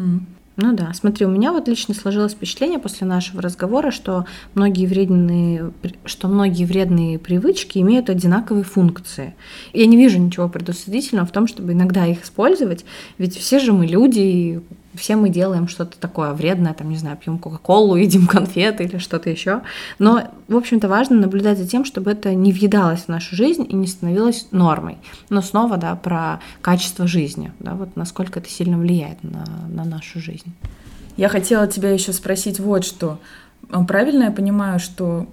Ну 0.62 0.74
да, 0.74 0.92
смотри, 0.92 1.24
у 1.24 1.30
меня 1.30 1.52
вот 1.52 1.68
лично 1.68 1.94
сложилось 1.94 2.32
впечатление 2.32 2.78
после 2.78 3.06
нашего 3.06 3.40
разговора, 3.40 3.90
что 3.90 4.26
многие 4.54 4.84
вредные, 4.84 5.72
что 6.04 6.28
многие 6.28 6.66
вредные 6.66 7.18
привычки 7.18 7.78
имеют 7.78 8.10
одинаковые 8.10 8.64
функции. 8.64 9.34
Я 9.72 9.86
не 9.86 9.96
вижу 9.96 10.18
ничего 10.18 10.50
предусудительного 10.50 11.26
в 11.26 11.32
том, 11.32 11.46
чтобы 11.46 11.72
иногда 11.72 12.04
их 12.04 12.24
использовать, 12.24 12.84
ведь 13.16 13.38
все 13.38 13.58
же 13.58 13.72
мы 13.72 13.86
люди, 13.86 14.18
и 14.18 14.60
все 14.94 15.16
мы 15.16 15.28
делаем 15.28 15.68
что-то 15.68 15.98
такое 15.98 16.32
вредное, 16.32 16.74
там, 16.74 16.88
не 16.88 16.96
знаю, 16.96 17.16
пьем 17.16 17.38
Кока-Колу, 17.38 17.96
едим 17.96 18.26
конфеты 18.26 18.84
или 18.84 18.98
что-то 18.98 19.30
еще. 19.30 19.62
Но, 19.98 20.28
в 20.48 20.56
общем-то, 20.56 20.88
важно 20.88 21.16
наблюдать 21.16 21.58
за 21.58 21.66
тем, 21.66 21.84
чтобы 21.84 22.10
это 22.10 22.34
не 22.34 22.52
въедалось 22.52 23.02
в 23.02 23.08
нашу 23.08 23.36
жизнь 23.36 23.66
и 23.68 23.74
не 23.74 23.86
становилось 23.86 24.48
нормой. 24.50 24.98
Но 25.28 25.42
снова, 25.42 25.76
да, 25.76 25.94
про 25.94 26.40
качество 26.60 27.06
жизни, 27.06 27.52
да, 27.60 27.74
вот 27.74 27.96
насколько 27.96 28.40
это 28.40 28.48
сильно 28.48 28.78
влияет 28.78 29.22
на, 29.22 29.44
на 29.68 29.84
нашу 29.84 30.20
жизнь. 30.20 30.52
Я 31.16 31.28
хотела 31.28 31.66
тебя 31.66 31.90
еще 31.90 32.12
спросить 32.12 32.60
вот 32.60 32.84
что. 32.84 33.18
Правильно 33.86 34.24
я 34.24 34.30
понимаю, 34.30 34.80
что 34.80 35.26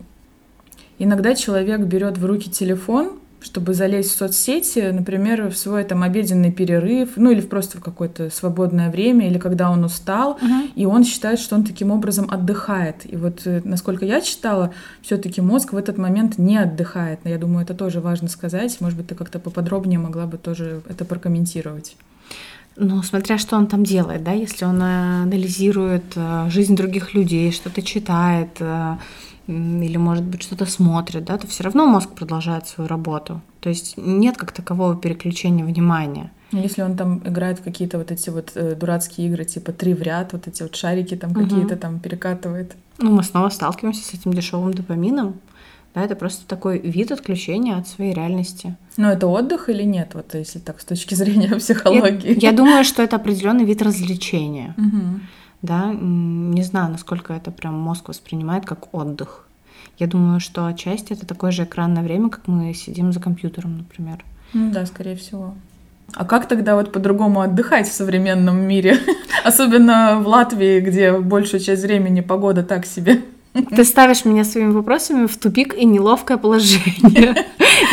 иногда 0.99 1.33
человек 1.33 1.81
берет 1.81 2.17
в 2.17 2.25
руки 2.25 2.49
телефон, 2.49 3.19
чтобы 3.39 3.73
залезть 3.73 4.11
в 4.11 4.17
соцсети, 4.17 4.89
например, 4.91 5.49
в 5.49 5.57
свой 5.57 5.83
там 5.83 6.03
обеденный 6.03 6.51
перерыв, 6.51 7.11
ну 7.17 7.31
или 7.31 7.41
просто 7.41 7.77
в 7.77 7.81
какое-то 7.81 8.29
свободное 8.29 8.89
время, 8.89 9.27
или 9.27 9.37
когда 9.37 9.69
он 9.69 9.83
устал, 9.83 10.37
uh-huh. 10.41 10.71
и 10.75 10.85
он 10.85 11.03
считает, 11.03 11.39
что 11.39 11.55
он 11.55 11.63
таким 11.63 11.91
образом 11.91 12.27
отдыхает. 12.29 13.11
И 13.11 13.15
вот, 13.15 13.41
э, 13.45 13.61
насколько 13.63 14.05
я 14.05 14.21
читала, 14.21 14.73
все-таки 15.01 15.41
мозг 15.41 15.73
в 15.73 15.77
этот 15.77 15.97
момент 15.97 16.37
не 16.37 16.57
отдыхает. 16.57 17.19
Я 17.23 17.37
думаю, 17.37 17.63
это 17.63 17.75
тоже 17.75 18.01
важно 18.01 18.27
сказать. 18.27 18.75
Может 18.81 18.97
быть, 18.97 19.07
ты 19.07 19.15
как-то 19.15 19.39
поподробнее 19.39 19.99
могла 19.99 20.25
бы 20.25 20.37
тоже 20.37 20.81
это 20.89 21.05
прокомментировать. 21.05 21.95
Ну, 22.75 23.01
смотря 23.01 23.39
что 23.39 23.55
он 23.55 23.65
там 23.67 23.83
делает, 23.83 24.23
да, 24.23 24.31
если 24.31 24.65
он 24.65 24.81
э, 24.81 25.23
анализирует 25.23 26.05
э, 26.15 26.47
жизнь 26.49 26.75
других 26.75 27.13
людей, 27.13 27.51
что-то 27.51 27.81
читает, 27.81 28.49
или, 29.47 29.97
может 29.97 30.25
быть, 30.25 30.43
что-то 30.43 30.65
смотрит, 30.65 31.23
да, 31.23 31.37
то 31.37 31.47
все 31.47 31.63
равно 31.63 31.87
мозг 31.87 32.09
продолжает 32.09 32.67
свою 32.67 32.87
работу. 32.87 33.41
То 33.61 33.69
есть 33.69 33.95
нет 33.97 34.37
как 34.37 34.51
такового 34.51 34.95
переключения 34.95 35.65
внимания. 35.65 36.31
Ну, 36.51 36.61
если 36.61 36.81
он 36.81 36.95
там 36.95 37.21
играет 37.25 37.59
в 37.59 37.63
какие-то 37.63 37.97
вот 37.97 38.11
эти 38.11 38.29
вот 38.29 38.51
э, 38.55 38.75
дурацкие 38.75 39.27
игры, 39.27 39.45
типа 39.45 39.71
три 39.71 39.93
в 39.93 40.01
ряд, 40.01 40.33
вот 40.33 40.47
эти 40.47 40.63
вот 40.63 40.75
шарики 40.75 41.15
там 41.15 41.31
угу. 41.31 41.41
какие-то 41.41 41.75
там 41.75 41.99
перекатывает. 41.99 42.75
Ну, 42.99 43.11
мы 43.11 43.23
снова 43.23 43.49
сталкиваемся 43.49 44.03
с 44.03 44.13
этим 44.13 44.33
дешевым 44.33 44.73
допамином. 44.73 45.39
Да, 45.93 46.03
это 46.03 46.15
просто 46.15 46.45
такой 46.45 46.79
вид 46.79 47.11
отключения 47.11 47.77
от 47.77 47.87
своей 47.87 48.13
реальности. 48.13 48.75
Но 48.97 49.11
это 49.11 49.27
отдых 49.27 49.69
или 49.69 49.83
нет, 49.83 50.11
вот 50.13 50.33
если 50.35 50.59
так 50.59 50.79
с 50.79 50.85
точки 50.85 51.13
зрения 51.15 51.55
психологии? 51.55 52.39
Я, 52.39 52.51
я 52.51 52.51
думаю, 52.51 52.83
что 52.83 53.01
это 53.01 53.15
определенный 53.15 53.65
вид 53.65 53.81
развлечения. 53.81 54.75
Угу 54.77 55.19
да, 55.61 55.91
не 55.93 56.63
знаю, 56.63 56.91
насколько 56.91 57.33
это 57.33 57.51
прям 57.51 57.73
мозг 57.73 58.09
воспринимает 58.09 58.65
как 58.65 58.93
отдых. 58.93 59.47
Я 59.97 60.07
думаю, 60.07 60.39
что 60.39 60.65
отчасти 60.65 61.13
это 61.13 61.25
такое 61.25 61.51
же 61.51 61.63
экранное 61.63 62.03
время, 62.03 62.29
как 62.29 62.47
мы 62.47 62.73
сидим 62.73 63.11
за 63.11 63.19
компьютером, 63.19 63.77
например. 63.77 64.23
Ну 64.53 64.71
да, 64.71 64.85
скорее 64.85 65.15
всего. 65.15 65.55
А 66.13 66.25
как 66.25 66.47
тогда 66.47 66.75
вот 66.75 66.91
по-другому 66.91 67.41
отдыхать 67.41 67.87
в 67.87 67.93
современном 67.93 68.61
мире? 68.61 68.97
Особенно 69.43 70.19
в 70.19 70.27
Латвии, 70.27 70.79
где 70.79 71.11
большую 71.17 71.59
часть 71.59 71.83
времени 71.83 72.21
погода 72.21 72.63
так 72.63 72.85
себе. 72.85 73.21
Ты 73.75 73.83
ставишь 73.83 74.25
меня 74.25 74.43
своими 74.43 74.71
вопросами 74.71 75.25
в 75.27 75.37
тупик 75.37 75.75
и 75.75 75.85
неловкое 75.85 76.37
положение. 76.37 77.45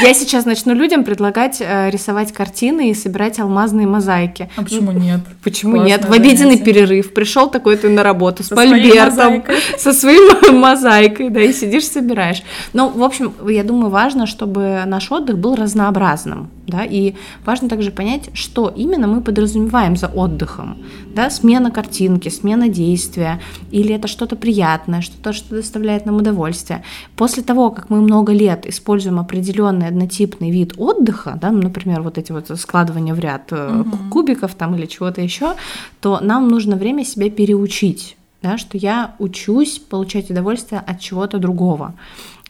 Я 0.03 0.15
сейчас 0.15 0.45
начну 0.45 0.75
людям 0.75 1.05
предлагать 1.05 1.59
э, 1.61 1.91
рисовать 1.91 2.33
картины 2.33 2.91
и 2.91 2.95
собирать 2.95 3.39
алмазные 3.39 3.87
мозаики. 3.87 4.51
А 4.57 4.63
почему 4.63 4.93
нет? 4.93 5.21
Почему 5.43 5.73
Классное 5.73 5.99
нет? 5.99 6.09
В 6.09 6.13
обеденный 6.13 6.57
занятие. 6.57 6.65
перерыв 6.65 7.15
пришел 7.15 7.51
такой 7.51 7.77
ты 7.77 7.89
на 7.89 8.03
работу 8.03 8.43
с 8.43 8.49
со 8.49 8.55
мольбертом, 8.55 9.45
со 9.79 9.93
своей 9.93 10.51
мозаикой, 10.53 11.31
да, 11.31 11.41
и 11.41 11.53
сидишь 11.53 11.87
собираешь. 11.87 12.43
Ну, 12.73 12.89
в 12.89 13.03
общем, 13.03 13.33
я 13.49 13.65
думаю, 13.65 13.91
важно, 13.91 14.27
чтобы 14.27 14.83
наш 14.87 15.11
отдых 15.13 15.39
был 15.39 15.55
разнообразным, 15.55 16.51
да, 16.67 16.85
и 16.85 17.15
важно 17.45 17.69
также 17.69 17.91
понять, 17.91 18.31
что 18.35 18.73
именно 18.75 19.07
мы 19.07 19.21
подразумеваем 19.21 19.97
за 19.97 20.07
отдыхом, 20.07 20.79
да, 21.15 21.31
смена 21.31 21.71
картинки, 21.71 22.29
смена 22.29 22.69
действия, 22.69 23.41
или 23.71 23.95
это 23.95 24.09
что-то 24.09 24.37
приятное, 24.37 25.01
что-то, 25.01 25.33
что 25.33 25.54
доставляет 25.55 26.07
нам 26.07 26.17
удовольствие. 26.17 26.83
После 27.17 27.43
того, 27.43 27.71
как 27.71 27.91
мы 27.91 28.01
много 28.01 28.33
лет 28.33 28.67
используем 28.67 29.19
определенный 29.19 29.89
однотипный 29.89 30.51
вид 30.51 30.75
отдыха, 30.77 31.39
да, 31.41 31.51
ну, 31.51 31.63
например, 31.63 32.03
вот 32.03 32.19
эти 32.19 32.33
вот 32.33 32.51
складывания 32.59 33.15
в 33.15 33.19
ряд 33.19 33.53
угу. 33.53 33.97
кубиков 34.11 34.55
там 34.55 34.75
или 34.75 34.87
чего-то 34.87 35.21
еще, 35.21 35.55
то 36.01 36.21
нам 36.21 36.49
нужно 36.49 36.77
время 36.77 37.05
себя 37.05 37.31
переучить, 37.31 38.17
да, 38.43 38.59
что 38.59 38.77
я 38.77 39.15
учусь 39.19 39.79
получать 39.79 40.31
удовольствие 40.31 40.81
от 40.81 41.01
чего-то 41.01 41.39
другого. 41.39 41.95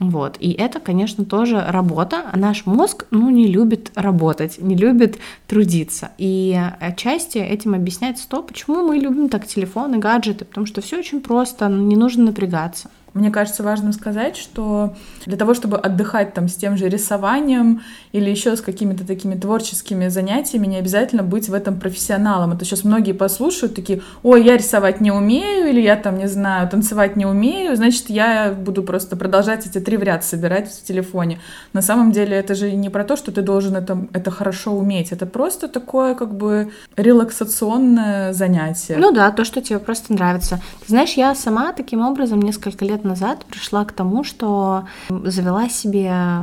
Вот. 0.00 0.37
И 0.40 0.52
это, 0.52 0.80
конечно, 0.80 1.24
тоже 1.24 1.64
работа. 1.68 2.24
Наш 2.35 2.66
мозг, 2.66 3.07
ну, 3.11 3.30
не 3.30 3.46
любит 3.46 3.92
работать, 3.94 4.59
не 4.59 4.76
любит 4.76 5.18
трудиться. 5.46 6.11
И 6.18 6.59
отчасти 6.80 7.38
этим 7.38 7.74
объясняется 7.74 8.28
то, 8.28 8.42
почему 8.42 8.87
мы 8.87 8.96
любим 8.96 9.28
так 9.28 9.46
телефоны, 9.46 9.98
гаджеты, 9.98 10.44
потому 10.44 10.66
что 10.66 10.80
все 10.80 10.98
очень 10.98 11.20
просто, 11.20 11.68
не 11.68 11.96
нужно 11.96 12.24
напрягаться. 12.24 12.90
Мне 13.14 13.31
кажется 13.31 13.62
важным 13.62 13.92
сказать, 13.92 14.37
что 14.37 14.94
для 15.24 15.37
того, 15.37 15.55
чтобы 15.55 15.79
отдыхать 15.79 16.35
там 16.35 16.48
с 16.48 16.57
тем 16.57 16.77
же 16.77 16.88
рисованием 16.88 17.83
или 18.11 18.29
еще 18.29 18.57
с 18.57 18.61
какими-то 18.61 19.07
такими 19.07 19.37
творческими 19.37 20.09
занятиями, 20.09 20.66
не 20.66 20.79
обязательно 20.79 21.22
быть 21.22 21.48
в 21.48 21.55
этом 21.55 21.79
профессионалом. 21.79 22.53
Это 22.53 22.64
сейчас 22.64 22.83
многие 22.83 23.12
послушают 23.12 23.77
такие, 23.77 24.03
ой, 24.24 24.44
я 24.44 24.57
рисовать 24.57 25.00
не 25.00 25.12
умею, 25.12 25.68
или 25.68 25.81
я 25.81 25.94
там, 25.94 26.18
не 26.18 26.27
знаю, 26.27 26.68
танцевать 26.68 27.14
не 27.14 27.24
умею, 27.24 27.77
значит, 27.77 28.11
я 28.11 28.53
буду 28.53 28.83
просто 28.83 29.14
продолжать 29.16 29.64
эти 29.64 29.79
три 29.79 29.96
в 29.96 30.03
ряд 30.03 30.24
собирать 30.24 30.68
в 30.68 30.83
телефоне. 30.83 31.38
На 31.72 31.83
самом 31.83 32.11
деле 32.11 32.37
это 32.37 32.57
же 32.57 32.72
не 32.72 32.88
про 32.88 33.05
то, 33.05 33.16
что 33.16 33.31
ты 33.31 33.42
должен 33.42 33.77
это, 33.77 34.09
это 34.12 34.33
хорошо 34.33 34.72
уметь, 34.72 35.12
это 35.12 35.27
просто 35.27 35.68
такое 35.68 36.16
как 36.16 36.35
бы 36.35 36.72
релаксационное 36.96 38.33
занятие. 38.33 38.96
Ну 38.98 39.12
да, 39.12 39.31
то, 39.31 39.44
что 39.44 39.61
тебе 39.61 39.79
просто 39.79 40.12
нравится. 40.12 40.61
Ты 40.81 40.87
знаешь, 40.88 41.12
я 41.12 41.33
сама 41.37 41.72
таким 41.72 42.00
образом 42.00 42.42
несколько 42.42 42.85
лет 42.85 43.04
назад 43.05 43.45
пришла 43.45 43.85
к 43.85 43.93
тому, 43.93 44.25
что 44.25 44.85
завела 45.09 45.69
себе 45.69 46.43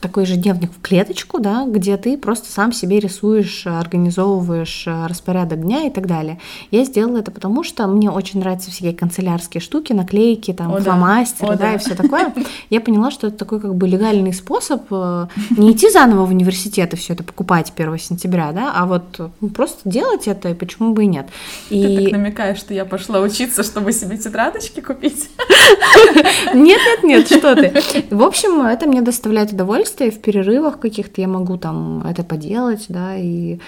такой 0.00 0.26
же 0.26 0.36
дневник 0.36 0.72
в 0.72 0.80
клеточку, 0.80 1.40
да, 1.40 1.66
где 1.66 1.96
ты 1.96 2.16
просто 2.16 2.50
сам 2.50 2.72
себе 2.72 3.00
рисуешь, 3.00 3.66
организовываешь 3.66 4.86
распорядок 4.86 5.62
дня 5.62 5.86
и 5.86 5.90
так 5.90 6.06
далее. 6.06 6.38
Я 6.70 6.84
сделала 6.84 7.18
это 7.18 7.30
потому, 7.30 7.62
что 7.64 7.86
мне 7.86 8.10
очень 8.10 8.40
нравятся 8.40 8.70
всякие 8.70 8.94
канцелярские 8.94 9.60
штуки, 9.60 9.92
наклейки, 9.92 10.52
там, 10.52 10.74
О, 10.74 10.80
фломастеры, 10.80 11.48
да, 11.48 11.54
О, 11.54 11.56
да, 11.56 11.64
да, 11.64 11.74
и 11.74 11.78
все 11.78 11.94
такое. 11.94 12.34
Я 12.70 12.80
поняла, 12.80 13.10
что 13.10 13.28
это 13.28 13.36
такой 13.36 13.60
как 13.60 13.74
бы 13.74 13.86
легальный 13.86 14.32
способ 14.32 14.82
э, 14.90 15.26
не 15.50 15.72
идти 15.72 15.90
заново 15.90 16.26
в 16.26 16.30
университет 16.30 16.92
и 16.94 16.96
все 16.96 17.12
это 17.12 17.24
покупать 17.24 17.72
1 17.76 17.98
сентября, 17.98 18.52
да, 18.52 18.72
а 18.74 18.86
вот 18.86 19.20
ну, 19.40 19.48
просто 19.48 19.88
делать 19.88 20.26
это, 20.26 20.50
и 20.50 20.54
почему 20.54 20.92
бы 20.94 21.04
и 21.04 21.06
нет. 21.06 21.28
И... 21.68 21.82
Ты 21.82 22.04
так 22.04 22.12
намекаешь, 22.12 22.58
что 22.58 22.74
я 22.74 22.84
пошла 22.84 23.20
учиться, 23.20 23.62
чтобы 23.62 23.92
себе 23.92 24.16
тетрадочки 24.16 24.80
купить? 24.80 25.30
Нет, 26.54 26.80
нет, 26.84 27.02
нет, 27.02 27.26
что 27.26 27.54
ты. 27.54 27.72
В 28.10 28.22
общем, 28.22 28.62
это 28.62 28.86
мне 28.86 29.02
доставляет 29.02 29.52
удовольствие. 29.52 30.10
В 30.10 30.20
перерывах 30.20 30.78
каких-то 30.78 31.20
я 31.20 31.28
могу 31.28 31.56
там 31.56 32.02
это 32.06 32.24
поделать, 32.24 32.86
да, 32.88 33.16
и 33.16 33.58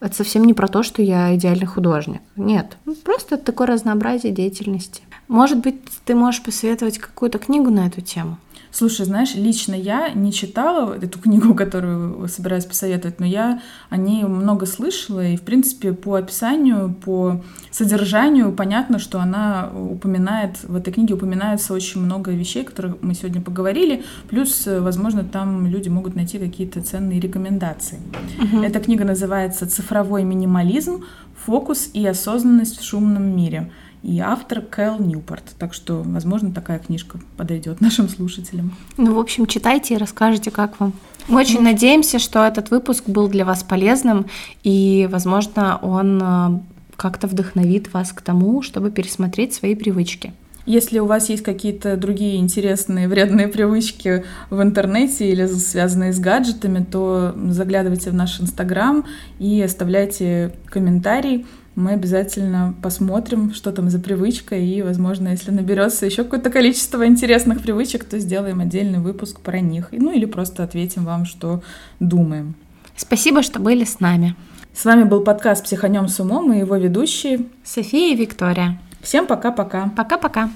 это 0.00 0.16
совсем 0.16 0.44
не 0.44 0.54
про 0.54 0.68
то, 0.68 0.82
что 0.82 1.02
я 1.02 1.34
идеальный 1.36 1.66
художник. 1.66 2.22
Нет, 2.36 2.76
ну, 2.84 2.94
просто 2.94 3.36
такое 3.36 3.68
разнообразие 3.68 4.32
деятельности. 4.32 5.02
Может 5.28 5.58
быть, 5.58 5.76
ты 6.04 6.14
можешь 6.14 6.42
посоветовать 6.42 6.98
какую-то 6.98 7.38
книгу 7.38 7.70
на 7.70 7.86
эту 7.86 8.00
тему? 8.00 8.38
Слушай, 8.74 9.04
знаешь, 9.04 9.34
лично 9.34 9.74
я 9.74 10.08
не 10.14 10.32
читала 10.32 10.94
эту 10.94 11.18
книгу, 11.18 11.54
которую 11.54 12.26
собираюсь 12.28 12.64
посоветовать, 12.64 13.20
но 13.20 13.26
я 13.26 13.60
о 13.90 13.98
ней 13.98 14.24
много 14.24 14.64
слышала, 14.64 15.22
и, 15.24 15.36
в 15.36 15.42
принципе, 15.42 15.92
по 15.92 16.14
описанию, 16.14 16.94
по 17.04 17.42
содержанию 17.70 18.50
понятно, 18.52 18.98
что 18.98 19.20
она 19.20 19.70
упоминает, 19.74 20.64
в 20.64 20.74
этой 20.74 20.90
книге 20.90 21.14
упоминается 21.14 21.74
очень 21.74 22.00
много 22.00 22.30
вещей, 22.30 22.62
о 22.62 22.66
которых 22.66 22.96
мы 23.02 23.14
сегодня 23.14 23.42
поговорили, 23.42 24.04
плюс, 24.30 24.66
возможно, 24.66 25.22
там 25.22 25.66
люди 25.66 25.90
могут 25.90 26.16
найти 26.16 26.38
какие-то 26.38 26.80
ценные 26.80 27.20
рекомендации. 27.20 28.00
Угу. 28.42 28.62
Эта 28.62 28.80
книга 28.80 29.04
называется 29.04 29.68
«Цифровой 29.68 30.24
минимализм. 30.24 31.04
Фокус 31.44 31.90
и 31.92 32.06
осознанность 32.06 32.78
в 32.78 32.84
шумном 32.84 33.36
мире». 33.36 33.70
И 34.02 34.18
автор 34.20 34.62
Кэл 34.62 34.98
Ньюпорт. 34.98 35.44
Так 35.58 35.74
что, 35.74 36.02
возможно, 36.02 36.52
такая 36.52 36.78
книжка 36.78 37.18
подойдет 37.36 37.80
нашим 37.80 38.08
слушателям. 38.08 38.74
Ну, 38.96 39.14
в 39.14 39.18
общем, 39.18 39.46
читайте 39.46 39.94
и 39.94 39.98
расскажите, 39.98 40.50
как 40.50 40.78
вам. 40.80 40.92
Мы 41.28 41.40
очень 41.40 41.58
ну, 41.58 41.64
надеемся, 41.64 42.18
что 42.18 42.44
этот 42.44 42.70
выпуск 42.70 43.04
был 43.06 43.28
для 43.28 43.44
вас 43.44 43.62
полезным, 43.62 44.26
и, 44.64 45.08
возможно, 45.10 45.78
он 45.80 46.20
э, 46.20 46.60
как-то 46.96 47.28
вдохновит 47.28 47.92
вас 47.92 48.12
к 48.12 48.20
тому, 48.22 48.62
чтобы 48.62 48.90
пересмотреть 48.90 49.54
свои 49.54 49.76
привычки. 49.76 50.32
Если 50.64 51.00
у 51.00 51.06
вас 51.06 51.28
есть 51.28 51.42
какие-то 51.42 51.96
другие 51.96 52.36
интересные 52.36 53.08
вредные 53.08 53.48
привычки 53.48 54.24
в 54.48 54.62
интернете 54.62 55.28
или 55.28 55.46
связанные 55.46 56.12
с 56.12 56.20
гаджетами, 56.20 56.84
то 56.84 57.34
заглядывайте 57.48 58.10
в 58.10 58.14
наш 58.14 58.40
Инстаграм 58.40 59.04
и 59.40 59.60
оставляйте 59.60 60.54
комментарий. 60.66 61.46
Мы 61.74 61.92
обязательно 61.92 62.74
посмотрим, 62.82 63.54
что 63.54 63.72
там 63.72 63.88
за 63.88 63.98
привычка, 63.98 64.56
и, 64.56 64.82
возможно, 64.82 65.28
если 65.28 65.50
наберется 65.50 66.04
еще 66.04 66.22
какое-то 66.22 66.50
количество 66.50 67.06
интересных 67.06 67.62
привычек, 67.62 68.04
то 68.04 68.18
сделаем 68.18 68.60
отдельный 68.60 68.98
выпуск 68.98 69.40
про 69.40 69.60
них. 69.60 69.88
Ну 69.90 70.12
или 70.12 70.26
просто 70.26 70.64
ответим 70.64 71.04
вам, 71.04 71.24
что 71.24 71.62
думаем. 71.98 72.54
Спасибо, 72.94 73.42
что 73.42 73.58
были 73.58 73.84
с 73.84 74.00
нами. 74.00 74.36
С 74.74 74.84
вами 74.84 75.04
был 75.04 75.22
подкаст 75.22 75.64
«Психанем 75.64 76.08
с 76.08 76.20
умом» 76.20 76.52
и 76.52 76.58
его 76.58 76.76
ведущие 76.76 77.46
София 77.64 78.12
и 78.12 78.16
Виктория. 78.16 78.78
Всем 79.00 79.26
пока-пока. 79.26 79.90
Пока-пока. 79.96 80.50